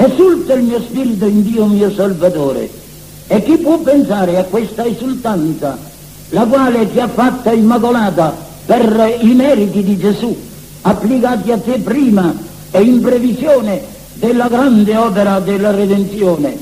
Esulta 0.00 0.54
il 0.54 0.62
mio 0.62 0.80
spirito 0.80 1.26
in 1.26 1.42
Dio 1.42 1.66
mio 1.66 1.90
Salvatore. 1.90 2.70
E 3.26 3.42
chi 3.42 3.56
può 3.56 3.78
pensare 3.78 4.38
a 4.38 4.44
questa 4.44 4.84
esultanza, 4.84 5.76
la 6.28 6.44
quale 6.44 6.88
ti 6.92 7.00
ha 7.00 7.08
fatta 7.08 7.50
immacolata 7.50 8.32
per 8.64 9.16
i 9.20 9.34
meriti 9.34 9.82
di 9.82 9.96
Gesù, 9.96 10.36
applicati 10.82 11.50
a 11.50 11.58
te 11.58 11.78
prima 11.78 12.32
e 12.70 12.80
in 12.80 13.00
previsione 13.00 13.82
della 14.14 14.46
grande 14.46 14.96
opera 14.96 15.40
della 15.40 15.72
redenzione, 15.72 16.56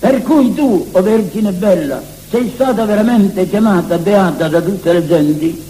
per 0.00 0.22
cui 0.22 0.54
tu, 0.54 0.88
o 0.90 1.02
Vergine 1.02 1.52
Bella, 1.52 2.02
sei 2.30 2.50
stata 2.54 2.86
veramente 2.86 3.46
chiamata 3.46 3.98
beata 3.98 4.48
da 4.48 4.62
tutte 4.62 4.94
le 4.94 5.06
genti? 5.06 5.62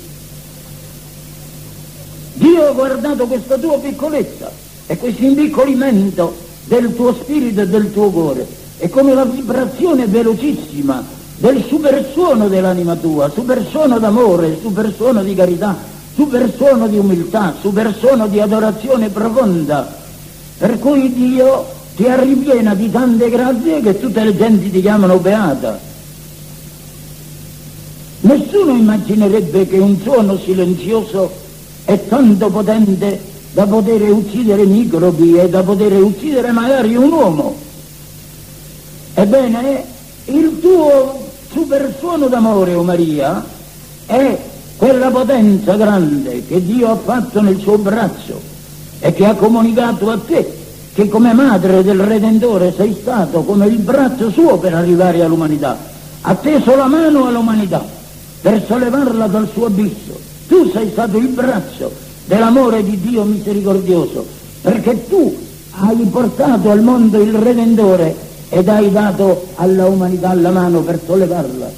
Dio 2.35 2.69
ha 2.69 2.71
guardato 2.71 3.27
questa 3.27 3.59
tua 3.59 3.79
piccolezza 3.79 4.51
e 4.87 4.97
questo 4.97 5.25
impiccolimento 5.25 6.35
del 6.65 6.95
tuo 6.95 7.13
spirito 7.13 7.63
e 7.63 7.67
del 7.67 7.93
tuo 7.93 8.11
cuore. 8.11 8.47
È 8.79 8.89
come 8.89 9.15
la 9.15 9.25
vibrazione 9.25 10.07
velocissima 10.07 11.05
del 11.39 11.65
supersuono 11.67 12.47
dell'anima 12.47 12.95
tua, 12.95 13.29
supersuono 13.31 13.99
d'amore, 13.99 14.59
supersuono 14.61 15.25
di 15.25 15.35
carità, 15.35 15.77
supersuono 16.15 16.87
di 16.87 16.99
umiltà, 16.99 17.55
supersuono 17.61 18.29
di 18.29 18.41
adorazione 18.41 19.09
profonda, 19.09 19.93
per 20.57 20.79
cui 20.79 21.13
Dio 21.13 21.79
ti 21.97 22.07
arriviena 22.07 22.75
di 22.75 22.91
tante 22.91 23.29
grazie 23.29 23.81
che 23.81 23.99
tutte 23.99 24.25
le 24.25 24.37
genti 24.37 24.71
ti 24.71 24.81
chiamano 24.81 25.19
beata. 25.19 25.79
Nessuno 28.23 28.73
immaginerebbe 28.73 29.67
che 29.67 29.79
un 29.79 29.99
suono 30.01 30.39
silenzioso 30.39 31.31
è 31.85 32.07
tanto 32.07 32.49
potente 32.51 33.21
da 33.53 33.67
poter 33.67 34.03
uccidere 34.03 34.65
microbi 34.65 35.37
e 35.37 35.49
da 35.49 35.63
poter 35.63 35.93
uccidere 35.95 36.53
magari 36.53 36.97
un 36.97 37.11
uomo. 37.11 37.57
Ebbene, 39.15 39.85
il 40.27 40.59
tuo 40.61 41.29
supersuono 41.51 42.29
d'amore, 42.29 42.75
o 42.75 42.81
oh 42.81 42.85
Maria, 42.85 43.45
è 44.07 44.39
quella 44.77 45.11
potenza 45.11 45.75
grande 45.77 46.47
che 46.47 46.65
Dio 46.65 46.91
ha 46.91 46.97
fatto 46.97 47.41
nel 47.41 47.59
suo 47.59 47.77
braccio 47.79 48.41
e 49.01 49.13
che 49.13 49.25
ha 49.27 49.35
comunicato 49.35 50.11
a 50.11 50.19
te 50.19 50.59
che 50.93 51.09
come 51.09 51.33
madre 51.33 51.83
del 51.83 52.01
Redentore 52.01 52.73
sei 52.77 52.97
stato 53.01 53.43
come 53.43 53.67
il 53.67 53.79
braccio 53.79 54.31
suo 54.31 54.59
per 54.59 54.75
arrivare 54.75 55.23
all'umanità, 55.23 55.79
ha 56.23 56.35
teso 56.35 56.75
la 56.75 56.87
mano 56.87 57.27
all'umanità 57.27 57.85
per 58.41 58.65
sollevarla 58.67 59.27
dal 59.27 59.49
suo 59.53 59.67
abisso. 59.67 60.19
Tu 60.49 60.71
sei 60.71 60.91
stato 60.91 61.17
il 61.19 61.29
braccio 61.29 61.93
dell'amore 62.25 62.83
di 62.83 62.99
Dio 63.01 63.23
misericordioso, 63.23 64.27
perché 64.63 65.07
tu 65.09 65.37
hai 65.71 66.05
portato 66.11 66.71
al 66.71 66.83
mondo 66.83 67.21
il 67.21 67.35
Redentore 67.35 68.29
ed 68.49 68.69
hai 68.69 68.91
dato 68.91 69.47
alla 69.55 69.87
umanità 69.87 70.35
la 70.35 70.51
mano 70.51 70.81
per 70.81 71.01
sollevarla. 71.07 71.71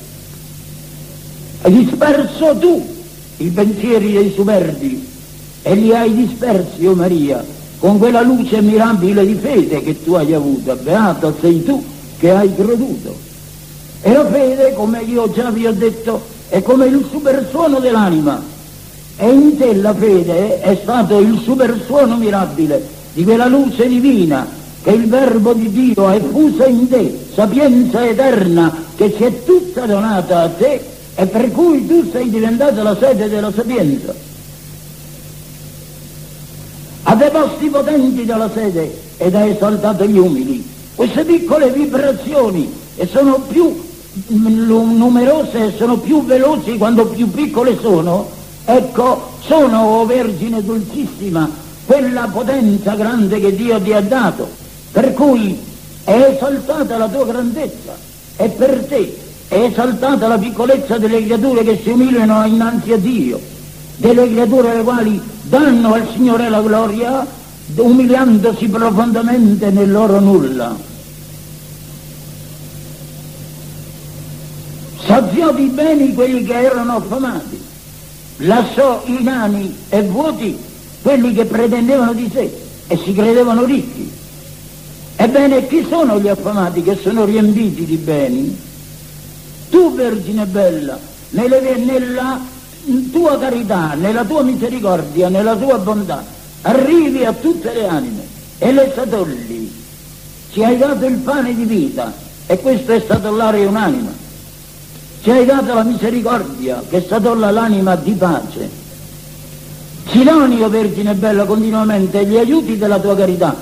Hai 1.62 1.84
disperso 1.84 2.56
tu 2.58 2.84
i 3.36 3.48
pensieri 3.48 4.12
dei 4.12 4.32
superbi 4.34 5.06
e 5.62 5.74
li 5.74 5.94
hai 5.94 6.14
dispersi, 6.14 6.86
o 6.86 6.92
oh 6.92 6.94
Maria, 6.94 7.44
con 7.82 7.98
quella 7.98 8.22
luce 8.22 8.60
mirabile 8.60 9.26
di 9.26 9.34
fede 9.34 9.82
che 9.82 10.04
tu 10.04 10.12
hai 10.12 10.32
avuto. 10.32 10.78
Beata 10.80 11.34
sei 11.40 11.64
tu 11.64 11.84
che 12.16 12.30
hai 12.30 12.54
creduto. 12.54 13.12
E 14.02 14.12
la 14.12 14.24
fede, 14.24 14.72
come 14.74 15.00
io 15.00 15.28
già 15.32 15.50
vi 15.50 15.66
ho 15.66 15.72
detto, 15.72 16.22
è 16.48 16.62
come 16.62 16.86
il 16.86 17.04
supersuono 17.10 17.80
dell'anima. 17.80 18.40
E 19.16 19.28
in 19.28 19.56
te 19.56 19.74
la 19.74 19.92
fede 19.92 20.60
è 20.60 20.78
stato 20.80 21.18
il 21.18 21.40
supersuono 21.42 22.16
mirabile 22.18 22.86
di 23.14 23.24
quella 23.24 23.48
luce 23.48 23.88
divina 23.88 24.46
che 24.80 24.90
il 24.90 25.08
Verbo 25.08 25.52
di 25.52 25.68
Dio 25.68 26.06
ha 26.06 26.14
effusa 26.14 26.66
in 26.66 26.88
te, 26.88 27.18
sapienza 27.34 28.06
eterna 28.08 28.72
che 28.94 29.12
ci 29.12 29.24
è 29.24 29.42
tutta 29.44 29.86
donata 29.86 30.42
a 30.42 30.48
te 30.48 30.80
e 31.16 31.26
per 31.26 31.50
cui 31.50 31.84
tu 31.84 32.08
sei 32.12 32.30
diventata 32.30 32.80
la 32.84 32.96
sede 32.96 33.28
della 33.28 33.52
sapienza 33.52 34.30
ha 37.22 37.30
deposti 37.30 37.68
potenti 37.68 38.24
dalla 38.24 38.50
sede 38.52 39.00
ed 39.16 39.34
ha 39.34 39.44
esaltato 39.44 40.04
gli 40.04 40.18
umili. 40.18 40.68
Queste 40.94 41.24
piccole 41.24 41.70
vibrazioni 41.70 42.70
e 42.96 43.06
sono 43.06 43.40
più 43.48 43.80
numerose 44.26 45.66
e 45.66 45.74
sono 45.76 45.98
più 45.98 46.24
veloci 46.24 46.76
quando 46.76 47.06
più 47.06 47.30
piccole 47.30 47.78
sono, 47.80 48.28
ecco, 48.64 49.30
sono, 49.40 49.82
o 49.82 50.00
oh 50.00 50.06
Vergine 50.06 50.62
Dolcissima, 50.64 51.48
quella 51.86 52.28
potenza 52.32 52.94
grande 52.94 53.40
che 53.40 53.54
Dio 53.54 53.80
ti 53.80 53.92
ha 53.92 54.00
dato, 54.00 54.48
per 54.90 55.14
cui 55.14 55.58
è 56.04 56.34
esaltata 56.34 56.96
la 56.96 57.08
tua 57.08 57.24
grandezza 57.24 57.96
e 58.36 58.48
per 58.48 58.84
te 58.88 59.16
è 59.48 59.62
esaltata 59.62 60.26
la 60.26 60.38
piccolezza 60.38 60.98
delle 60.98 61.24
creature 61.24 61.62
che 61.62 61.80
si 61.82 61.90
umiliano 61.90 62.44
innanzi 62.44 62.92
a 62.92 62.98
Dio, 62.98 63.40
delle 63.96 64.30
creature 64.30 64.76
le 64.76 64.82
quali 64.82 65.20
danno 65.52 65.92
al 65.92 66.08
Signore 66.10 66.48
la 66.48 66.62
gloria 66.62 67.26
umiliandosi 67.74 68.68
profondamente 68.68 69.68
nel 69.68 69.90
loro 69.90 70.18
nulla. 70.18 70.74
Saziò 75.04 75.52
di 75.52 75.66
beni 75.66 76.14
quelli 76.14 76.42
che 76.42 76.58
erano 76.58 76.96
affamati, 76.96 77.60
lasciò 78.38 79.02
i 79.04 79.22
nani 79.22 79.76
e 79.90 80.00
vuoti 80.04 80.56
quelli 81.02 81.34
che 81.34 81.44
pretendevano 81.44 82.14
di 82.14 82.30
sé 82.32 82.50
e 82.86 82.96
si 82.96 83.12
credevano 83.12 83.64
ricchi. 83.64 84.10
Ebbene, 85.16 85.66
chi 85.66 85.84
sono 85.86 86.18
gli 86.18 86.28
affamati 86.28 86.82
che 86.82 86.98
sono 87.02 87.26
riempiti 87.26 87.84
di 87.84 87.96
beni? 87.96 88.58
Tu, 89.68 89.94
Vergine 89.94 90.46
Bella, 90.46 90.98
nella 91.30 92.40
tua 93.10 93.38
carità, 93.38 93.94
nella 93.94 94.24
tua 94.24 94.42
misericordia, 94.42 95.28
nella 95.28 95.54
tua 95.54 95.78
bontà, 95.78 96.24
arrivi 96.62 97.24
a 97.24 97.32
tutte 97.32 97.72
le 97.72 97.86
anime 97.86 98.26
e 98.58 98.72
le 98.72 98.92
satolli. 98.94 99.80
Ci 100.50 100.64
hai 100.64 100.76
dato 100.76 101.06
il 101.06 101.16
pane 101.16 101.54
di 101.54 101.64
vita 101.64 102.12
e 102.46 102.58
questo 102.58 102.92
è 102.92 103.02
satollare 103.06 103.64
un'anima. 103.64 104.12
Ci 105.22 105.30
hai 105.30 105.44
dato 105.44 105.72
la 105.72 105.84
misericordia 105.84 106.82
che 106.88 107.04
satolla 107.06 107.50
l'anima 107.50 107.94
di 107.94 108.12
pace. 108.12 108.80
Ci 110.06 110.24
doni, 110.24 110.60
o 110.62 110.68
Vergine 110.68 111.14
Bella, 111.14 111.44
continuamente 111.44 112.26
gli 112.26 112.36
aiuti 112.36 112.76
della 112.76 112.98
tua 112.98 113.14
carità 113.16 113.54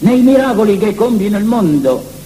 nei 0.00 0.20
miracoli 0.20 0.78
che 0.78 0.94
compi 0.94 1.28
nel 1.28 1.42
mondo 1.42 2.16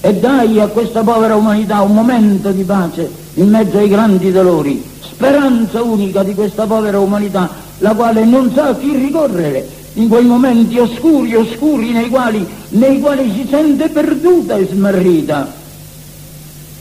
e 0.00 0.14
dai 0.14 0.60
a 0.60 0.68
questa 0.68 1.02
povera 1.02 1.34
umanità 1.34 1.80
un 1.80 1.92
momento 1.92 2.52
di 2.52 2.62
pace 2.62 3.10
in 3.34 3.48
mezzo 3.48 3.78
ai 3.78 3.88
grandi 3.88 4.30
dolori 4.30 4.91
speranza 5.12 5.82
unica 5.82 6.22
di 6.22 6.34
questa 6.34 6.66
povera 6.66 6.98
umanità, 6.98 7.48
la 7.78 7.94
quale 7.94 8.24
non 8.24 8.50
sa 8.52 8.68
a 8.68 8.76
chi 8.76 8.96
ricorrere 8.96 9.68
in 9.94 10.08
quei 10.08 10.24
momenti 10.24 10.78
oscuri, 10.78 11.34
oscuri 11.34 11.92
nei 11.92 12.08
quali, 12.08 12.46
nei 12.70 12.98
quali 12.98 13.30
si 13.32 13.46
sente 13.48 13.88
perduta 13.88 14.56
e 14.56 14.66
smarrita. 14.66 15.60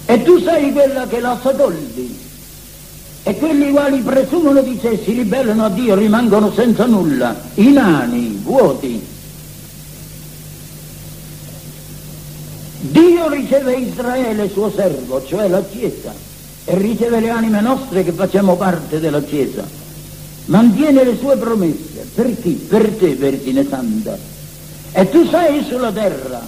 E 0.06 0.24
tu 0.24 0.40
sei 0.40 0.72
quella 0.72 1.06
che 1.08 1.20
la 1.20 1.38
satolli. 1.42 2.20
E 3.24 3.38
quelli 3.38 3.70
quali 3.70 4.00
presumono 4.00 4.62
di 4.62 4.80
sé, 4.82 5.00
si 5.04 5.12
ribellano 5.12 5.66
a 5.66 5.70
Dio, 5.70 5.94
rimangono 5.94 6.52
senza 6.52 6.86
nulla, 6.86 7.40
i 7.56 7.72
nani, 7.72 8.40
vuoti. 8.42 9.08
Dio 12.80 13.30
riceve 13.30 13.74
Israele, 13.74 14.50
suo 14.50 14.72
servo, 14.72 15.24
cioè 15.24 15.48
la 15.48 15.64
Chiesa 15.64 16.30
e 16.66 16.78
riceve 16.78 17.20
le 17.20 17.30
anime 17.30 17.60
nostre 17.62 18.04
che 18.04 18.12
facciamo 18.12 18.56
parte 18.56 19.00
della 19.00 19.22
Chiesa. 19.22 19.64
Mantiene 20.46 21.04
le 21.04 21.18
sue 21.18 21.38
promesse. 21.38 22.08
Per 22.14 22.40
chi? 22.40 22.52
Per 22.52 22.90
te, 22.90 23.16
Vergine 23.16 23.66
Santa. 23.68 24.18
E 24.92 25.10
tu 25.10 25.28
sei 25.28 25.64
sulla 25.68 25.92
terra. 25.92 26.42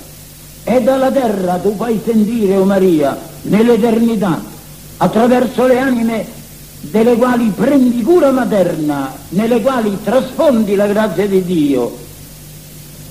E 0.64 0.82
dalla 0.82 1.12
terra 1.12 1.56
tu 1.56 1.76
fai 1.76 2.00
sentire, 2.06 2.56
o 2.56 2.62
oh 2.62 2.66
Maria, 2.66 3.18
nell'eternità, 3.44 4.42
attraverso 4.98 5.66
le 5.66 5.80
anime 5.80 6.26
delle 6.82 7.16
quali 7.16 7.52
prendi 7.56 8.02
cura 8.02 8.32
materna, 8.32 9.14
nelle 9.30 9.62
quali 9.62 9.98
trasfondi 10.04 10.76
la 10.76 10.88
grazia 10.88 11.28
di 11.28 11.44
Dio, 11.44 11.98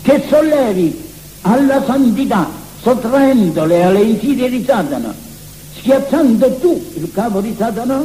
che 0.03 0.25
sollevi 0.29 1.11
alla 1.43 1.83
santità, 1.85 2.49
sottraendole 2.81 3.83
alle 3.83 4.01
insidie 4.01 4.49
di 4.49 4.65
Satana 4.65 5.31
schiacciando 5.83 6.49
tu 6.61 6.81
il 6.95 7.11
capo 7.13 7.41
di 7.41 7.55
Satana, 7.59 8.05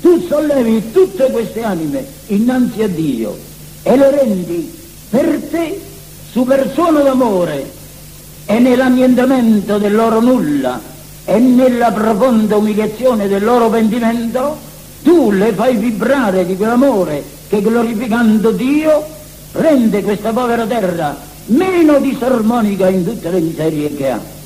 tu 0.00 0.26
sollevi 0.26 0.92
tutte 0.92 1.30
queste 1.30 1.62
anime 1.62 2.04
innanzi 2.28 2.82
a 2.82 2.88
Dio 2.88 3.36
e 3.82 3.96
le 3.96 4.10
rendi 4.10 4.72
per 5.10 5.38
te 5.50 5.78
supersuono 6.30 7.02
d'amore 7.02 7.70
e 8.46 8.58
nell'annientamento 8.58 9.76
del 9.76 9.94
loro 9.94 10.20
nulla 10.20 10.80
e 11.26 11.38
nella 11.38 11.92
profonda 11.92 12.56
umiliazione 12.56 13.28
del 13.28 13.44
loro 13.44 13.68
pentimento, 13.68 14.56
tu 15.02 15.30
le 15.30 15.52
fai 15.52 15.76
vibrare 15.76 16.46
di 16.46 16.56
quell'amore 16.56 17.22
che 17.48 17.60
glorificando 17.60 18.50
Dio 18.52 19.04
rende 19.52 20.02
questa 20.02 20.32
povera 20.32 20.66
terra 20.66 21.14
meno 21.46 21.98
disarmonica 21.98 22.88
in 22.88 23.04
tutte 23.04 23.30
le 23.30 23.40
miserie 23.40 23.94
che 23.94 24.10
ha. 24.10 24.40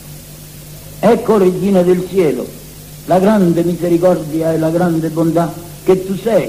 Ecco 1.09 1.39
regina 1.39 1.83
del 1.83 2.05
cielo, 2.11 2.45
la 3.05 3.21
grande 3.21 3.63
misericordia 3.63 4.53
e 4.53 4.59
la 4.59 4.71
grande 4.71 5.09
bontà 5.09 5.55
che 5.85 6.05
tu 6.05 6.17
sei. 6.17 6.49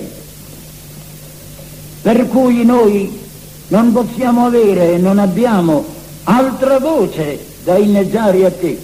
Per 2.02 2.28
cui 2.28 2.65
noi 2.65 3.20
non 3.67 3.91
possiamo 3.91 4.48
avere 4.48 4.93
e 4.93 4.98
non 4.98 5.20
abbiamo 5.20 5.86
altra 6.24 6.80
voce 6.80 7.38
da 7.63 7.78
inneggiare 7.78 8.46
a 8.46 8.52
te 8.52 8.80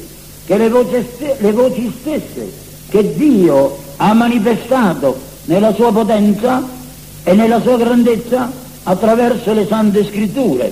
che 0.45 0.57
le 0.57 0.69
voci, 0.69 1.07
st- 1.11 1.39
le 1.39 1.51
voci 1.51 1.91
stesse 2.01 2.51
che 2.89 3.15
Dio 3.15 3.75
ha 3.95 4.13
manifestato 4.13 5.17
nella 5.45 5.73
sua 5.73 5.91
potenza 5.91 6.61
e 7.23 7.33
nella 7.33 7.59
sua 7.59 7.77
grandezza 7.77 8.51
attraverso 8.83 9.53
le 9.53 9.65
sante 9.65 10.05
scritture. 10.05 10.71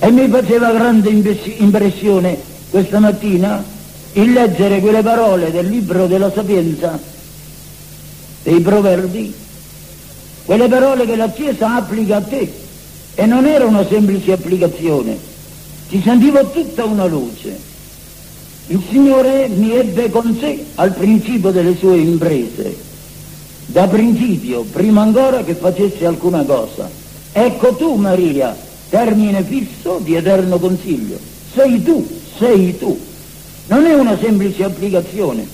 E 0.00 0.10
mi 0.10 0.26
faceva 0.28 0.72
grande 0.72 1.08
impressione 1.58 2.49
questa 2.70 3.00
mattina 3.00 3.62
il 4.12 4.32
leggere 4.32 4.80
quelle 4.80 5.02
parole 5.02 5.50
del 5.50 5.68
libro 5.68 6.06
della 6.06 6.32
sapienza, 6.32 6.98
dei 8.42 8.60
proverbi, 8.60 9.32
quelle 10.44 10.68
parole 10.68 11.04
che 11.04 11.16
la 11.16 11.30
Chiesa 11.30 11.76
applica 11.76 12.16
a 12.16 12.20
te 12.20 12.52
e 13.14 13.26
non 13.26 13.46
era 13.46 13.66
una 13.66 13.86
semplice 13.86 14.32
applicazione, 14.32 15.18
ci 15.88 16.00
sentivo 16.02 16.50
tutta 16.50 16.84
una 16.84 17.06
luce. 17.06 17.68
Il 18.68 18.82
Signore 18.88 19.48
mi 19.48 19.72
ebbe 19.72 20.10
con 20.10 20.36
sé 20.38 20.64
al 20.76 20.92
principio 20.94 21.50
delle 21.50 21.76
sue 21.76 21.98
imprese, 21.98 22.76
da 23.66 23.88
principio, 23.88 24.62
prima 24.62 25.02
ancora 25.02 25.42
che 25.42 25.54
facesse 25.54 26.06
alcuna 26.06 26.44
cosa. 26.44 26.88
Ecco 27.32 27.74
tu, 27.74 27.94
Maria, 27.94 28.56
termine 28.88 29.42
fisso 29.42 30.00
di 30.02 30.14
eterno 30.14 30.58
consiglio. 30.58 31.18
Sei 31.52 31.82
tu 31.82 32.19
sei 32.40 32.76
tu. 32.78 32.98
Non 33.66 33.84
è 33.84 33.94
una 33.94 34.16
semplice 34.18 34.64
applicazione. 34.64 35.46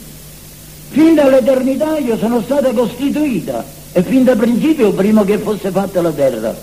Fin 0.90 1.14
dall'eternità 1.14 1.98
io 1.98 2.16
sono 2.16 2.40
stata 2.40 2.70
costituita 2.70 3.64
e 3.92 4.02
fin 4.02 4.22
da 4.22 4.36
principio 4.36 4.92
prima 4.92 5.24
che 5.24 5.38
fosse 5.38 5.70
fatta 5.70 6.00
la 6.00 6.12
terra. 6.12 6.54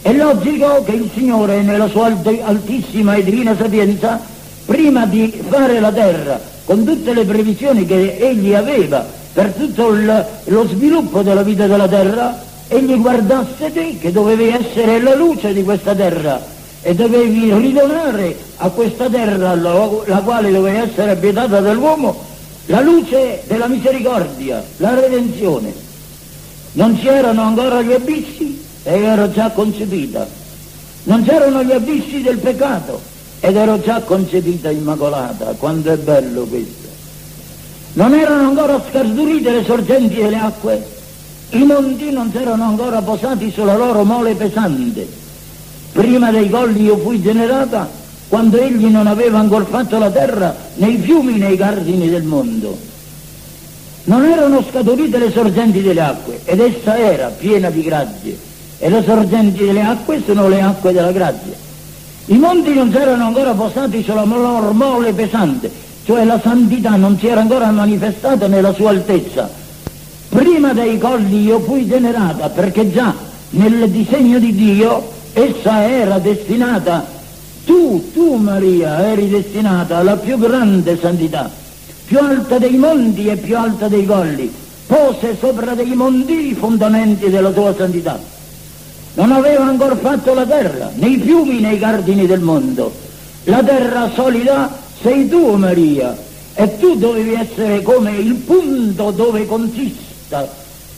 È 0.00 0.12
logico 0.12 0.84
che 0.84 0.92
il 0.92 1.10
Signore, 1.12 1.62
nella 1.62 1.88
sua 1.88 2.06
altissima 2.06 3.16
e 3.16 3.24
divina 3.24 3.56
sapienza, 3.56 4.20
prima 4.64 5.06
di 5.06 5.42
fare 5.48 5.80
la 5.80 5.90
terra, 5.90 6.40
con 6.64 6.84
tutte 6.84 7.12
le 7.12 7.24
previsioni 7.24 7.84
che 7.84 8.16
egli 8.16 8.54
aveva 8.54 9.04
per 9.32 9.52
tutto 9.58 9.88
il, 9.92 10.26
lo 10.44 10.68
sviluppo 10.68 11.22
della 11.22 11.42
vita 11.42 11.66
della 11.66 11.88
terra, 11.88 12.40
egli 12.68 12.96
guardasse 12.96 13.72
te 13.72 13.98
che 13.98 14.12
dovevi 14.12 14.48
essere 14.48 15.00
la 15.00 15.16
luce 15.16 15.52
di 15.52 15.64
questa 15.64 15.94
terra 15.94 16.56
e 16.82 16.94
dovevi 16.94 17.52
ridonare 17.52 18.36
a 18.56 18.68
questa 18.70 19.08
terra, 19.08 19.54
la, 19.54 20.20
quale 20.24 20.50
doveva 20.50 20.82
essere 20.82 21.10
abitata 21.10 21.60
dall'uomo, 21.60 22.24
la 22.66 22.80
luce 22.80 23.42
della 23.46 23.66
misericordia, 23.66 24.62
la 24.76 24.94
redenzione. 24.98 25.72
Non 26.72 26.98
c'erano 26.98 27.42
ancora 27.42 27.82
gli 27.82 27.92
abissi 27.92 28.62
e 28.84 29.00
ero 29.00 29.30
già 29.32 29.50
concepita. 29.50 30.26
Non 31.04 31.24
c'erano 31.24 31.62
gli 31.64 31.72
abissi 31.72 32.22
del 32.22 32.38
peccato 32.38 33.00
ed 33.40 33.56
ero 33.56 33.80
già 33.80 34.00
concepita 34.00 34.70
immacolata. 34.70 35.54
Quanto 35.58 35.90
è 35.90 35.96
bello 35.96 36.44
questo. 36.44 36.86
Non 37.94 38.14
erano 38.14 38.48
ancora 38.48 38.82
scardurite 38.88 39.50
le 39.50 39.64
sorgenti 39.64 40.16
delle 40.16 40.36
acque, 40.36 40.86
i 41.50 41.64
monti 41.64 42.10
non 42.10 42.30
si 42.30 42.36
erano 42.36 42.64
ancora 42.64 43.00
posati 43.00 43.50
sulla 43.50 43.76
loro 43.76 44.04
mole 44.04 44.34
pesante. 44.34 45.26
Prima 45.98 46.30
dei 46.30 46.48
colli 46.48 46.84
io 46.84 46.96
fui 46.96 47.20
generata 47.20 47.90
quando 48.28 48.56
egli 48.56 48.84
non 48.84 49.08
aveva 49.08 49.40
ancora 49.40 49.64
fatto 49.64 49.98
la 49.98 50.08
terra 50.08 50.54
nei 50.76 50.96
fiumi, 50.96 51.38
nei 51.38 51.56
giardini 51.56 52.08
del 52.08 52.22
mondo. 52.22 52.78
Non 54.04 54.24
erano 54.24 54.62
scaturite 54.62 55.18
le 55.18 55.32
sorgenti 55.32 55.82
delle 55.82 56.00
acque 56.00 56.40
ed 56.44 56.60
essa 56.60 56.96
era 56.96 57.26
piena 57.36 57.68
di 57.70 57.82
grazie 57.82 58.38
e 58.78 58.88
le 58.88 59.02
sorgenti 59.02 59.64
delle 59.64 59.82
acque 59.82 60.22
sono 60.24 60.46
le 60.46 60.60
acque 60.60 60.92
della 60.92 61.10
grazia. 61.10 61.54
I 62.26 62.36
monti 62.38 62.72
non 62.74 62.92
si 62.92 62.96
erano 62.96 63.24
ancora 63.24 63.54
posati 63.54 64.00
sulla 64.04 64.22
loro 64.22 64.70
mole 64.70 65.12
pesante, 65.12 65.68
cioè 66.04 66.22
la 66.22 66.38
santità 66.40 66.94
non 66.94 67.18
si 67.18 67.26
era 67.26 67.40
ancora 67.40 67.72
manifestata 67.72 68.46
nella 68.46 68.72
sua 68.72 68.90
altezza. 68.90 69.50
Prima 70.28 70.72
dei 70.72 70.96
colli 70.96 71.42
io 71.42 71.58
fui 71.58 71.88
generata 71.88 72.50
perché 72.50 72.88
già 72.88 73.12
nel 73.50 73.90
disegno 73.90 74.38
di 74.38 74.54
Dio 74.54 75.16
essa 75.44 75.88
era 75.88 76.18
destinata, 76.18 77.06
tu, 77.64 78.10
tu 78.12 78.34
Maria, 78.34 79.06
eri 79.10 79.28
destinata 79.28 79.98
alla 79.98 80.16
più 80.16 80.38
grande 80.38 80.98
santità, 80.98 81.50
più 82.04 82.18
alta 82.18 82.58
dei 82.58 82.76
monti 82.76 83.26
e 83.26 83.36
più 83.36 83.56
alta 83.56 83.88
dei 83.88 84.06
colli, 84.06 84.52
pose 84.86 85.36
sopra 85.38 85.74
dei 85.74 85.94
monti 85.94 86.50
i 86.50 86.54
fondamenti 86.54 87.30
della 87.30 87.50
tua 87.50 87.74
santità 87.74 88.36
non 89.18 89.32
aveva 89.32 89.64
ancora 89.64 89.96
fatto 89.96 90.32
la 90.32 90.46
terra, 90.46 90.92
nei 90.94 91.18
fiumi, 91.18 91.58
nei 91.58 91.76
giardini 91.76 92.24
del 92.24 92.38
mondo. 92.38 92.92
La 93.44 93.64
terra 93.64 94.12
solida 94.14 94.72
sei 95.02 95.28
tu, 95.28 95.56
Maria, 95.56 96.16
e 96.54 96.78
tu 96.78 96.94
dovevi 96.94 97.34
essere 97.34 97.82
come 97.82 98.16
il 98.16 98.34
punto 98.34 99.10
dove 99.10 99.44
consista, 99.44 100.48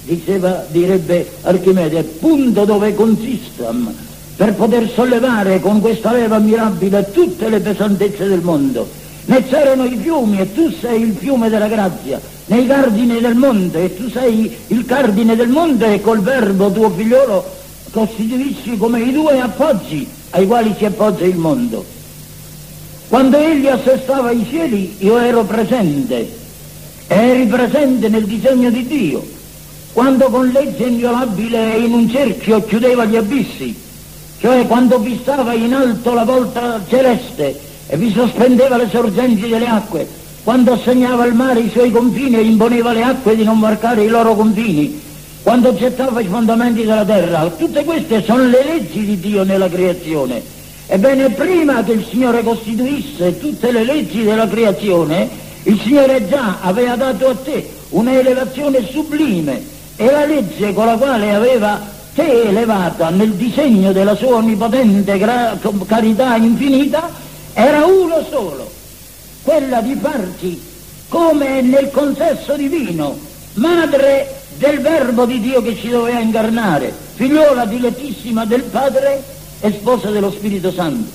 diceva, 0.04 0.66
direbbe 0.68 1.30
Archimede, 1.40 2.02
punto 2.02 2.66
dove 2.66 2.94
consistam, 2.94 3.90
per 4.36 4.54
poter 4.54 4.88
sollevare 4.88 5.60
con 5.60 5.80
questa 5.80 6.12
leva 6.12 6.38
mirabile 6.38 7.10
tutte 7.10 7.48
le 7.48 7.60
pesantezze 7.60 8.26
del 8.26 8.40
mondo. 8.40 8.88
Ne 9.26 9.46
c'erano 9.46 9.84
i 9.84 9.96
fiumi 9.96 10.40
e 10.40 10.52
tu 10.52 10.72
sei 10.80 11.02
il 11.02 11.14
fiume 11.16 11.48
della 11.48 11.68
grazia, 11.68 12.20
nei 12.46 12.66
cardini 12.66 13.20
del 13.20 13.34
monte 13.34 13.84
e 13.84 13.96
tu 13.96 14.08
sei 14.10 14.56
il 14.68 14.84
cardine 14.84 15.36
del 15.36 15.48
monte 15.48 15.94
e 15.94 16.00
col 16.00 16.20
verbo 16.20 16.70
tuo 16.72 16.90
figliolo 16.90 17.58
costituisci 17.90 18.76
come 18.76 19.00
i 19.00 19.12
due 19.12 19.40
appoggi 19.40 20.08
ai 20.30 20.46
quali 20.46 20.74
si 20.76 20.84
appoggia 20.84 21.24
il 21.24 21.36
mondo. 21.36 21.84
Quando 23.08 23.36
egli 23.38 23.66
assestava 23.66 24.30
i 24.30 24.46
cieli 24.48 24.96
io 24.98 25.18
ero 25.18 25.44
presente, 25.44 26.38
eri 27.08 27.46
presente 27.46 28.08
nel 28.08 28.24
disegno 28.24 28.70
di 28.70 28.86
Dio, 28.86 29.26
quando 29.92 30.26
con 30.26 30.48
legge 30.48 30.84
inviolabile 30.84 31.76
in 31.76 31.92
un 31.92 32.08
cerchio 32.08 32.64
chiudeva 32.64 33.04
gli 33.04 33.16
abissi, 33.16 33.74
cioè 34.40 34.66
quando 34.66 35.00
fissava 35.02 35.52
in 35.52 35.74
alto 35.74 36.14
la 36.14 36.24
volta 36.24 36.80
celeste 36.88 37.60
e 37.86 37.96
vi 37.96 38.10
sospendeva 38.10 38.78
le 38.78 38.88
sorgenti 38.88 39.46
delle 39.48 39.66
acque, 39.66 40.08
quando 40.42 40.72
assegnava 40.72 41.24
al 41.24 41.34
mare 41.34 41.60
i 41.60 41.70
suoi 41.70 41.90
confini 41.90 42.36
e 42.36 42.42
imponeva 42.42 42.90
alle 42.90 43.02
acque 43.02 43.36
di 43.36 43.44
non 43.44 43.58
marcare 43.58 44.04
i 44.04 44.08
loro 44.08 44.34
confini, 44.34 44.98
quando 45.42 45.74
gettava 45.74 46.20
i 46.20 46.26
fondamenti 46.26 46.84
della 46.84 47.04
terra. 47.04 47.50
Tutte 47.50 47.84
queste 47.84 48.22
sono 48.22 48.44
le 48.44 48.64
leggi 48.64 49.04
di 49.04 49.20
Dio 49.20 49.44
nella 49.44 49.68
creazione. 49.68 50.42
Ebbene, 50.86 51.30
prima 51.30 51.84
che 51.84 51.92
il 51.92 52.06
Signore 52.08 52.42
costituisse 52.42 53.38
tutte 53.38 53.70
le 53.70 53.84
leggi 53.84 54.22
della 54.22 54.48
creazione, 54.48 55.28
il 55.64 55.78
Signore 55.80 56.26
già 56.28 56.56
aveva 56.62 56.96
dato 56.96 57.28
a 57.28 57.34
te 57.34 57.68
un'elevazione 57.90 58.88
sublime 58.90 59.62
e 59.96 60.10
la 60.10 60.24
legge 60.24 60.72
con 60.72 60.86
la 60.86 60.96
quale 60.96 61.34
aveva 61.34 61.98
te 62.14 62.42
elevata 62.48 63.10
nel 63.10 63.32
disegno 63.32 63.92
della 63.92 64.16
sua 64.16 64.36
onnipotente 64.36 65.18
carità 65.86 66.36
infinita 66.36 67.10
era 67.52 67.84
uno 67.84 68.24
solo, 68.28 68.70
quella 69.42 69.80
di 69.80 69.96
farti 70.00 70.68
come 71.08 71.60
nel 71.60 71.90
consesso 71.90 72.54
divino, 72.54 73.18
madre 73.54 74.42
del 74.56 74.80
verbo 74.80 75.24
di 75.26 75.40
Dio 75.40 75.60
che 75.62 75.76
ci 75.76 75.88
doveva 75.88 76.20
incarnare, 76.20 76.92
figliola 77.14 77.64
dilettissima 77.64 78.44
del 78.44 78.62
Padre 78.62 79.22
e 79.60 79.72
sposa 79.72 80.10
dello 80.10 80.30
Spirito 80.30 80.70
Santo. 80.70 81.10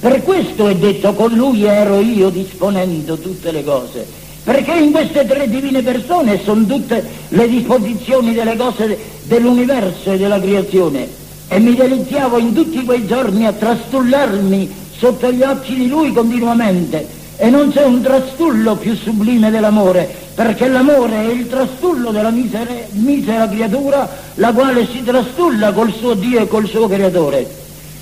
Per 0.00 0.22
questo 0.22 0.68
è 0.68 0.76
detto 0.76 1.12
con 1.12 1.32
lui 1.32 1.64
ero 1.64 2.00
io 2.00 2.30
disponendo 2.30 3.18
tutte 3.18 3.50
le 3.50 3.64
cose, 3.64 4.06
perché 4.44 4.72
in 4.72 4.92
queste 4.92 5.26
tre 5.26 5.48
divine 5.48 5.82
persone 5.82 6.40
sono 6.42 6.64
tutte 6.64 7.04
le 7.28 7.48
disposizioni 7.48 8.32
delle 8.32 8.56
cose 8.56 8.98
dell'universo 9.30 10.10
e 10.10 10.18
della 10.18 10.40
creazione 10.40 11.06
e 11.46 11.60
mi 11.60 11.76
deliziavo 11.76 12.36
in 12.38 12.52
tutti 12.52 12.84
quei 12.84 13.06
giorni 13.06 13.46
a 13.46 13.52
trastullarmi 13.52 14.68
sotto 14.96 15.30
gli 15.30 15.42
occhi 15.42 15.76
di 15.76 15.88
lui 15.88 16.12
continuamente 16.12 17.06
e 17.36 17.48
non 17.48 17.70
c'è 17.70 17.84
un 17.84 18.02
trastullo 18.02 18.74
più 18.74 18.94
sublime 18.96 19.50
dell'amore, 19.50 20.12
perché 20.34 20.66
l'amore 20.68 21.28
è 21.28 21.30
il 21.30 21.48
trastullo 21.48 22.10
della 22.10 22.30
misere, 22.30 22.88
misera 22.90 23.48
creatura, 23.48 24.06
la 24.34 24.52
quale 24.52 24.86
si 24.86 25.02
trastulla 25.04 25.72
col 25.72 25.92
suo 25.94 26.14
Dio 26.14 26.40
e 26.40 26.48
col 26.48 26.68
suo 26.68 26.88
creatore. 26.88 27.48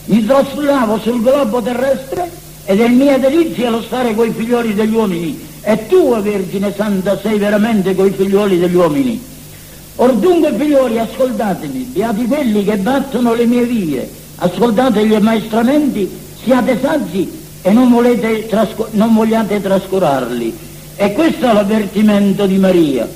Mi 0.06 0.24
trastullavo 0.24 0.98
sul 0.98 1.22
globo 1.22 1.60
terrestre 1.60 2.28
ed 2.64 2.80
è 2.80 2.88
mia 2.88 3.18
delizia 3.18 3.70
lo 3.70 3.82
stare 3.82 4.14
coi 4.14 4.32
figlioli 4.32 4.74
degli 4.74 4.94
uomini. 4.94 5.46
E 5.60 5.86
tu, 5.86 6.20
Vergine 6.20 6.72
Santa, 6.74 7.18
sei 7.20 7.38
veramente 7.38 7.94
coi 7.94 8.10
figlioli 8.10 8.58
degli 8.58 8.74
uomini. 8.74 9.36
Or 10.00 10.14
dunque, 10.14 10.54
figlioli, 10.56 10.96
ascoltatemi, 10.96 11.90
beati 11.92 12.24
quelli 12.26 12.64
che 12.64 12.76
battono 12.76 13.34
le 13.34 13.46
mie 13.46 13.64
vie, 13.64 14.08
ascoltate 14.37 15.04
gli 15.04 15.14
ammaestramenti, 15.14 16.08
siate 16.40 16.78
saggi 16.80 17.28
e 17.62 17.72
non, 17.72 17.92
trascu- 18.48 18.92
non 18.92 19.12
vogliate 19.12 19.61
trascurarli. 19.61 20.56
E 20.94 21.12
questo 21.12 21.50
è 21.50 21.52
l'avvertimento 21.52 22.46
di 22.46 22.58
Maria. 22.58 23.08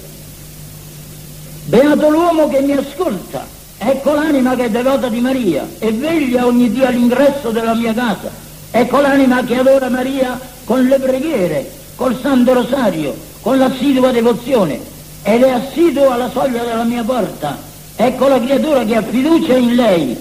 Beato 1.66 2.08
l'uomo 2.10 2.48
che 2.48 2.60
mi 2.62 2.72
ascolta, 2.72 3.46
ecco 3.78 4.14
l'anima 4.14 4.56
che 4.56 4.64
è 4.64 4.70
devota 4.70 5.08
di 5.08 5.20
Maria 5.20 5.64
e 5.78 5.92
veglia 5.92 6.46
ogni 6.46 6.68
dia 6.68 6.88
all'ingresso 6.88 7.50
della 7.50 7.74
mia 7.74 7.94
casa. 7.94 8.28
Ecco 8.72 9.00
l'anima 9.00 9.44
che 9.44 9.56
adora 9.56 9.88
Maria 9.88 10.36
con 10.64 10.82
le 10.84 10.98
preghiere, 10.98 11.70
col 11.94 12.18
Santo 12.20 12.54
Rosario, 12.54 13.14
con 13.40 13.58
l'assidua 13.58 14.10
devozione 14.10 14.91
ed 15.22 15.42
è 15.42 15.50
assidua 15.50 16.14
alla 16.14 16.30
soglia 16.30 16.64
della 16.64 16.84
mia 16.84 17.02
porta. 17.02 17.56
Ecco 17.96 18.28
la 18.28 18.40
creatura 18.40 18.84
che 18.84 18.96
ha 18.96 19.02
fiducia 19.02 19.54
in 19.54 19.74
lei 19.74 20.16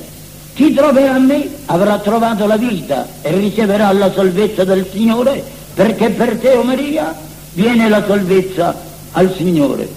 chi 0.53 0.73
troverà 0.73 1.17
me 1.17 1.49
avrà 1.65 1.97
trovato 1.99 2.45
la 2.45 2.57
vita 2.57 3.07
e 3.21 3.31
riceverà 3.33 3.91
la 3.93 4.11
salvezza 4.11 4.63
del 4.63 4.85
Signore, 4.91 5.43
perché 5.73 6.09
per 6.09 6.37
te, 6.37 6.55
o 6.55 6.63
Maria, 6.63 7.15
viene 7.53 7.87
la 7.87 8.03
salvezza 8.05 8.75
al 9.13 9.33
Signore. 9.35 9.89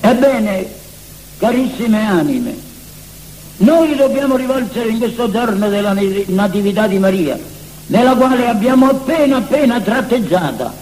Ebbene, 0.00 0.66
carissime 1.38 2.06
anime, 2.06 2.56
noi 3.58 3.96
dobbiamo 3.96 4.36
rivolgere 4.36 4.88
in 4.88 4.98
questo 4.98 5.30
giorno 5.30 5.68
della 5.68 5.96
Natività 6.26 6.86
di 6.86 6.98
Maria, 6.98 7.38
nella 7.86 8.14
quale 8.14 8.48
abbiamo 8.48 8.88
appena 8.88 9.38
appena 9.38 9.80
tratteggiata 9.80 10.72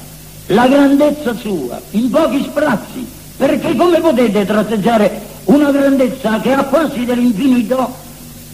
la 0.46 0.66
grandezza 0.66 1.34
sua, 1.34 1.80
in 1.92 2.10
pochi 2.10 2.42
sprazzi, 2.42 3.06
perché 3.40 3.74
come 3.74 4.00
potete 4.00 4.44
tratteggiare 4.44 5.18
una 5.44 5.70
grandezza 5.70 6.40
che 6.40 6.52
ha 6.52 6.64
quasi 6.64 7.06
dell'infinito 7.06 7.90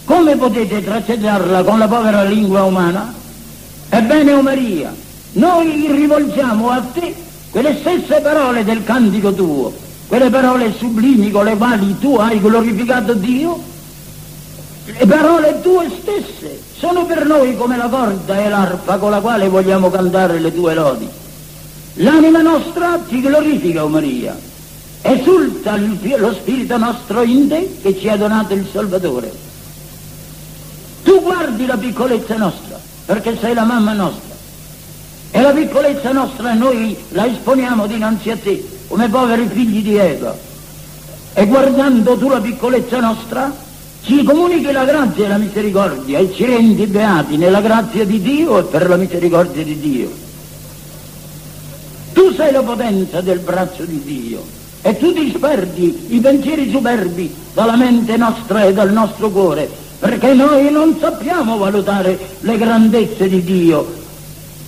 come 0.05 0.37
potete 0.37 0.81
tracciarla 0.81 1.61
con 1.63 1.77
la 1.77 1.89
povera 1.89 2.23
lingua 2.23 2.63
umana? 2.63 3.13
Ebbene, 3.89 4.31
o 4.31 4.41
Maria, 4.41 4.95
noi 5.33 5.87
rivolgiamo 5.91 6.69
a 6.69 6.81
te 6.93 7.13
quelle 7.49 7.75
stesse 7.81 8.21
parole 8.21 8.63
del 8.63 8.85
cantico 8.85 9.33
tuo, 9.33 9.73
quelle 10.07 10.29
parole 10.29 10.73
sublimi 10.77 11.31
con 11.31 11.43
le 11.43 11.57
quali 11.57 11.99
tu 11.99 12.15
hai 12.15 12.39
glorificato 12.39 13.13
Dio, 13.13 13.59
le 14.85 15.05
parole 15.05 15.59
tue 15.61 15.91
stesse 15.99 16.61
sono 16.77 17.05
per 17.05 17.25
noi 17.25 17.57
come 17.57 17.75
la 17.75 17.89
corda 17.89 18.39
e 18.39 18.47
l'arpa 18.47 18.95
con 18.95 19.11
la 19.11 19.19
quale 19.19 19.49
vogliamo 19.49 19.89
cantare 19.89 20.39
le 20.39 20.53
tue 20.53 20.73
lodi. 20.73 21.09
L'anima 21.95 22.41
nostra 22.41 22.97
ti 23.05 23.19
glorifica, 23.19 23.83
o 23.83 23.89
Maria, 23.89 24.55
esulta 25.01 25.77
lo 25.77 26.33
spirito 26.33 26.77
nostro 26.77 27.23
in 27.23 27.47
te 27.47 27.77
che 27.81 27.97
ci 27.97 28.09
ha 28.09 28.17
donato 28.17 28.53
il 28.53 28.67
Salvatore. 28.71 29.31
Tu 31.03 31.21
guardi 31.21 31.65
la 31.65 31.77
piccolezza 31.77 32.35
nostra, 32.35 32.79
perché 33.05 33.37
sei 33.39 33.53
la 33.53 33.63
mamma 33.63 33.93
nostra, 33.93 34.35
e 35.31 35.41
la 35.41 35.51
piccolezza 35.51 36.11
nostra 36.11 36.53
noi 36.53 36.97
la 37.09 37.27
esponiamo 37.27 37.87
dinanzi 37.87 38.31
a 38.31 38.37
te, 38.37 38.65
come 38.87 39.07
poveri 39.07 39.47
figli 39.47 39.81
di 39.81 39.95
Eva. 39.95 40.35
E 41.33 41.45
guardando 41.45 42.17
tu 42.17 42.29
la 42.29 42.39
piccolezza 42.39 42.99
nostra, 42.99 43.53
ci 44.01 44.23
comunichi 44.23 44.71
la 44.71 44.85
grazia 44.85 45.25
e 45.25 45.27
la 45.27 45.37
misericordia 45.37 46.19
e 46.19 46.33
ci 46.33 46.45
rendi 46.45 46.85
beati 46.87 47.37
nella 47.37 47.61
grazia 47.61 48.05
di 48.05 48.21
Dio 48.21 48.59
e 48.59 48.63
per 48.63 48.87
la 48.87 48.95
misericordia 48.95 49.63
di 49.63 49.79
Dio. 49.79 50.11
Tu 52.13 52.33
sei 52.33 52.51
la 52.51 52.63
potenza 52.63 53.21
del 53.21 53.39
braccio 53.39 53.83
di 53.83 54.01
Dio 54.03 54.56
e 54.87 54.97
tu 54.97 55.11
disperdi 55.11 56.05
i 56.15 56.19
pensieri 56.21 56.71
superbi 56.71 57.29
dalla 57.53 57.75
mente 57.75 58.15
nostra 58.15 58.63
e 58.63 58.71
dal 58.71 58.93
nostro 58.93 59.29
cuore, 59.29 59.69
perché 59.99 60.33
noi 60.33 60.71
non 60.71 60.95
sappiamo 60.97 61.57
valutare 61.57 62.17
le 62.39 62.57
grandezze 62.57 63.27
di 63.27 63.43
Dio. 63.43 63.85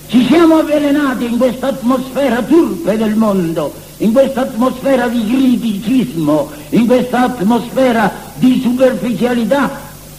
Ci 0.08 0.26
siamo 0.26 0.58
avvelenati 0.58 1.24
in 1.24 1.38
questa 1.38 1.68
atmosfera 1.68 2.42
turpe 2.42 2.98
del 2.98 3.14
mondo, 3.14 3.72
in 3.96 4.12
questa 4.12 4.42
atmosfera 4.42 5.08
di 5.08 5.24
criticismo, 5.24 6.50
in 6.68 6.86
questa 6.86 7.22
atmosfera 7.22 8.12
di 8.34 8.60
superficialità 8.62 9.70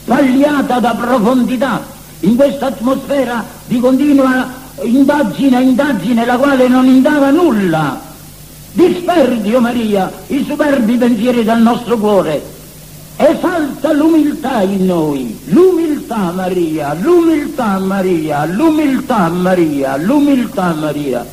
tagliata 0.05 0.79
da 0.79 0.95
profondità, 0.95 1.85
in 2.21 2.35
questa 2.35 2.67
atmosfera 2.67 3.45
di 3.67 3.79
continua 3.79 4.51
indagine, 4.81 5.61
indagine, 5.61 6.25
la 6.25 6.37
quale 6.37 6.67
non 6.67 6.87
indaga 6.87 7.29
nulla 7.29 8.09
disperdi, 8.71 9.53
o 9.53 9.57
oh 9.57 9.61
Maria, 9.61 10.11
i 10.27 10.43
superbi 10.47 10.95
pensieri 10.95 11.43
del 11.43 11.61
nostro 11.61 11.97
cuore, 11.97 12.41
esalta 13.17 13.91
l'umiltà 13.93 14.61
in 14.61 14.85
noi, 14.85 15.39
l'umiltà 15.45 16.31
Maria, 16.31 16.93
l'umiltà 16.93 17.77
Maria, 17.77 18.45
l'umiltà 18.45 19.27
Maria, 19.29 19.97
l'umiltà 19.97 20.73
Maria. 20.73 21.25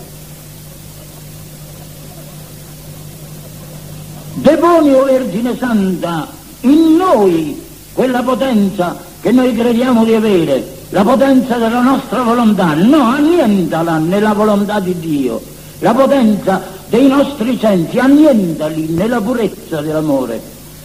Deponi, 4.35 4.93
o 4.93 5.05
Vergine 5.05 5.57
Santa, 5.57 6.29
in 6.61 6.97
noi 6.97 7.61
quella 7.93 8.23
potenza 8.23 8.97
che 9.21 9.33
noi 9.33 9.55
crediamo 9.55 10.05
di 10.05 10.15
avere, 10.15 10.77
la 10.91 11.03
potenza 11.03 11.57
della 11.57 11.81
nostra 11.81 12.23
volontà, 12.23 12.75
no, 12.75 13.03
annientala 13.03 13.99
nella 13.99 14.33
volontà 14.33 14.79
di 14.81 14.99
Dio, 14.99 15.41
la 15.81 15.93
potenza 15.93 16.63
dei 16.89 17.07
nostri 17.07 17.59
sensi, 17.59 17.99
annientali 17.99 18.87
nella 18.89 19.21
purezza 19.21 19.81
dell'amore, 19.81 20.41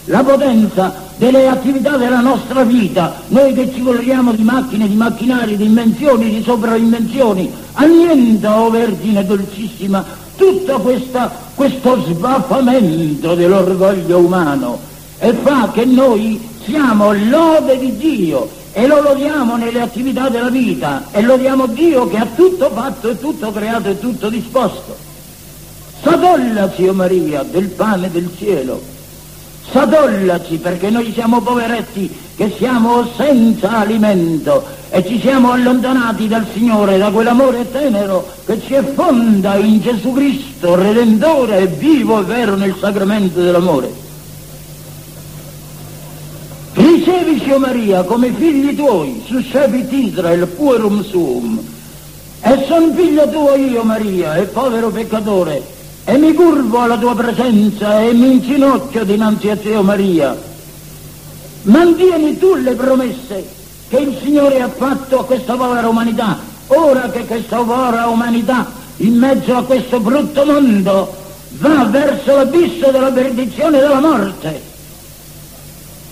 la 0.06 0.22
potenza 0.22 0.94
delle 1.16 1.48
attività 1.48 1.96
della 1.96 2.20
nostra 2.20 2.62
vita, 2.62 3.22
noi 3.28 3.54
che 3.54 3.72
ci 3.72 3.80
vogliamo 3.80 4.32
di 4.32 4.42
macchine, 4.42 4.86
di 4.86 4.94
macchinari, 4.94 5.56
di 5.56 5.64
invenzioni, 5.64 6.30
di 6.30 6.42
sovrainvenzioni, 6.42 7.50
annienta, 7.72 8.60
o 8.60 8.66
oh 8.66 8.70
Vergine 8.70 9.24
dolcissima, 9.24 10.04
tutto 10.36 10.80
questo 10.80 12.02
sbaffamento 12.06 13.34
dell'orgoglio 13.34 14.18
umano 14.18 14.78
e 15.18 15.32
fa 15.32 15.70
che 15.72 15.84
noi 15.84 16.40
siamo 16.64 17.12
lode 17.12 17.78
di 17.78 17.96
Dio 17.96 18.48
e 18.72 18.86
lo 18.86 19.00
lodiamo 19.00 19.56
nelle 19.56 19.80
attività 19.80 20.28
della 20.28 20.50
vita 20.50 21.04
e 21.12 21.22
lodiamo 21.22 21.66
Dio 21.66 22.08
che 22.08 22.16
ha 22.16 22.26
tutto 22.34 22.70
fatto 22.70 23.10
e 23.10 23.18
tutto 23.18 23.52
creato 23.52 23.88
e 23.88 24.00
tutto 24.00 24.28
disposto. 24.28 25.03
Sadollaci, 26.04 26.86
o 26.86 26.90
oh 26.90 26.94
Maria, 26.94 27.42
del 27.42 27.68
pane 27.68 28.10
del 28.10 28.28
cielo. 28.36 28.80
Sadollaci 29.70 30.58
perché 30.58 30.90
noi 30.90 31.10
siamo 31.14 31.40
poveretti 31.40 32.14
che 32.36 32.52
siamo 32.58 33.08
senza 33.16 33.78
alimento 33.78 34.62
e 34.90 35.02
ci 35.06 35.18
siamo 35.18 35.52
allontanati 35.52 36.28
dal 36.28 36.46
Signore, 36.52 36.98
da 36.98 37.10
quell'amore 37.10 37.70
tenero 37.72 38.28
che 38.44 38.60
ci 38.60 38.74
effonda 38.74 39.56
in 39.56 39.80
Gesù 39.80 40.12
Cristo, 40.12 40.74
Redentore 40.74 41.60
e 41.60 41.66
vivo 41.68 42.20
e 42.20 42.24
vero 42.24 42.54
nel 42.54 42.76
sacramento 42.78 43.40
dell'amore. 43.40 43.90
Ricevici, 46.74 47.50
o 47.50 47.54
oh 47.54 47.58
Maria, 47.60 48.02
come 48.02 48.30
figli 48.30 48.76
tuoi, 48.76 49.22
suscepit 49.26 49.90
Israel 49.90 50.46
puerum 50.48 51.02
suum. 51.02 51.58
E 52.42 52.64
son 52.66 52.94
figlio 52.94 53.26
tuo 53.30 53.54
io, 53.54 53.82
Maria, 53.84 54.34
e 54.34 54.44
povero 54.44 54.90
peccatore, 54.90 55.73
e 56.04 56.18
mi 56.18 56.34
curvo 56.34 56.80
alla 56.80 56.98
tua 56.98 57.14
presenza 57.14 58.00
e 58.00 58.12
mi 58.12 58.32
inginocchio 58.32 59.04
dinanzi 59.04 59.48
a 59.48 59.56
te, 59.56 59.74
oh 59.74 59.82
Maria. 59.82 60.36
Mantieni 61.62 62.36
tu 62.38 62.54
le 62.56 62.74
promesse 62.74 63.48
che 63.88 63.96
il 63.96 64.18
Signore 64.22 64.60
ha 64.60 64.68
fatto 64.68 65.20
a 65.20 65.24
questa 65.24 65.54
povera 65.54 65.88
umanità, 65.88 66.38
ora 66.66 67.08
che 67.10 67.24
questa 67.24 67.56
povera 67.56 68.06
umanità, 68.06 68.70
in 68.98 69.16
mezzo 69.16 69.56
a 69.56 69.64
questo 69.64 69.98
brutto 69.98 70.44
mondo, 70.44 71.16
va 71.58 71.84
verso 71.84 72.36
l'abisso 72.36 72.90
della 72.90 73.10
perdizione 73.10 73.78
e 73.78 73.80
della 73.80 74.00
morte. 74.00 74.72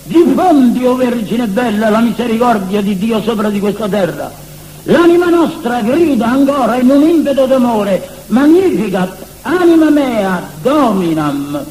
Diffondi, 0.05 0.85
o 0.85 0.91
oh 0.91 0.95
Vergine 0.95 1.45
bella, 1.47 1.89
la 1.89 1.99
misericordia 1.99 2.81
di 2.81 2.97
Dio 2.97 3.21
sopra 3.21 3.49
di 3.49 3.59
questa 3.59 3.87
terra. 3.87 4.31
L'anima 4.85 5.29
nostra 5.29 5.81
grida 5.81 6.25
ancora 6.25 6.77
in 6.77 6.89
un 6.89 7.01
impeto 7.03 7.45
d'amore, 7.45 8.09
magnificat 8.27 9.31
anima 9.43 9.89
mea 9.89 10.49
dominam, 10.61 11.63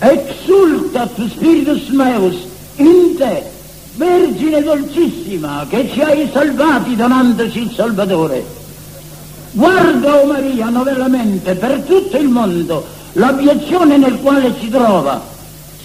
exultat 0.00 1.14
spiritus 1.28 1.88
meus 1.88 2.36
in 2.76 3.16
te, 3.16 3.52
Vergine 3.96 4.60
dolcissima, 4.60 5.66
che 5.68 5.88
ci 5.92 6.00
hai 6.00 6.28
salvati 6.32 6.96
donandoci 6.96 7.60
il 7.60 7.70
Salvatore. 7.72 8.44
Guarda, 9.52 10.16
o 10.16 10.22
oh 10.22 10.26
Maria, 10.26 10.68
novellamente 10.68 11.54
per 11.54 11.78
tutto 11.82 12.16
il 12.16 12.26
mondo 12.26 12.84
l'abiezione 13.12 13.96
nel 13.96 14.18
quale 14.20 14.52
si 14.58 14.68
trova. 14.68 15.22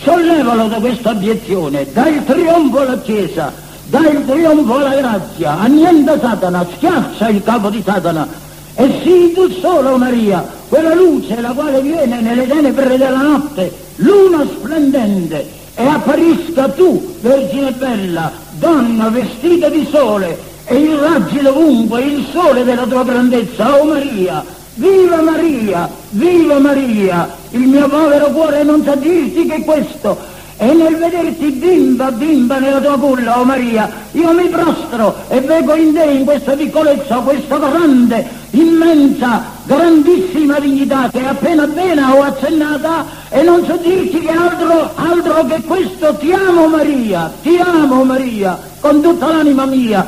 Sollevalo 0.01 0.67
da 0.69 0.77
questa 0.77 1.11
abiezione, 1.11 1.85
dai 1.93 2.15
il 2.15 2.25
trionfo 2.25 2.79
alla 2.79 2.99
Chiesa, 2.99 3.53
dai 3.85 4.15
il 4.15 4.25
trionfo 4.25 4.75
alla 4.77 4.95
grazia, 4.95 5.59
annienta 5.59 6.19
Satana, 6.19 6.65
schiaccia 6.75 7.29
il 7.29 7.43
capo 7.43 7.69
di 7.69 7.83
Satana, 7.85 8.27
e 8.73 9.01
sii 9.03 9.33
tu 9.33 9.51
solo, 9.59 9.97
Maria, 9.97 10.43
quella 10.69 10.93
luce 10.93 11.41
la 11.41 11.49
quale 11.49 11.81
viene 11.81 12.21
nelle 12.21 12.47
tenebre 12.47 12.95
della 12.95 13.21
notte, 13.21 13.73
luna 13.97 14.45
splendente, 14.45 15.57
e 15.75 15.85
apparisca 15.85 16.69
tu, 16.69 17.15
Vergine 17.21 17.71
bella, 17.71 18.31
donna 18.51 19.09
vestita 19.09 19.67
di 19.67 19.85
sole, 19.89 20.37
e 20.65 20.77
irraggi 20.77 21.39
dovunque 21.39 22.01
il 22.01 22.25
sole 22.31 22.63
della 22.63 22.85
tua 22.85 23.03
grandezza, 23.03 23.81
oh 23.81 23.85
Maria, 23.85 24.45
viva 24.75 25.21
Maria, 25.21 25.89
viva 26.11 26.59
Maria, 26.59 27.35
il 27.49 27.61
mio 27.61 27.89
povero 27.89 28.27
cuore 28.27 28.63
non 28.63 28.83
sa 28.83 28.95
dirti 28.95 29.47
che 29.47 29.63
questo 29.63 30.17
e 30.61 30.73
nel 30.73 30.97
vederti 30.97 31.51
bimba, 31.51 32.11
bimba 32.11 32.59
nella 32.59 32.81
tua 32.81 32.97
culla, 32.97 33.39
oh 33.39 33.45
Maria, 33.45 33.89
io 34.11 34.33
mi 34.33 34.49
prostro 34.49 35.15
e 35.29 35.39
vedo 35.39 35.73
in 35.73 35.93
te, 35.93 36.03
in 36.03 36.25
questa 36.25 36.51
piccolezza, 36.51 37.15
questa 37.19 37.57
grande, 37.57 38.27
immensa, 38.49 39.41
grandissima 39.63 40.59
dignità 40.59 41.09
che 41.09 41.25
appena 41.25 41.63
appena 41.63 42.13
ho 42.13 42.23
accennata 42.23 43.05
e 43.29 43.41
non 43.41 43.63
so 43.65 43.77
dirti 43.81 44.19
che 44.19 44.31
altro, 44.31 44.91
altro 44.95 45.45
che 45.45 45.61
questo. 45.61 46.15
Ti 46.15 46.33
amo 46.33 46.67
Maria, 46.67 47.31
ti 47.41 47.57
amo 47.57 48.03
Maria, 48.03 48.59
con 48.81 49.01
tutta 49.01 49.27
l'anima 49.27 49.65
mia. 49.65 50.07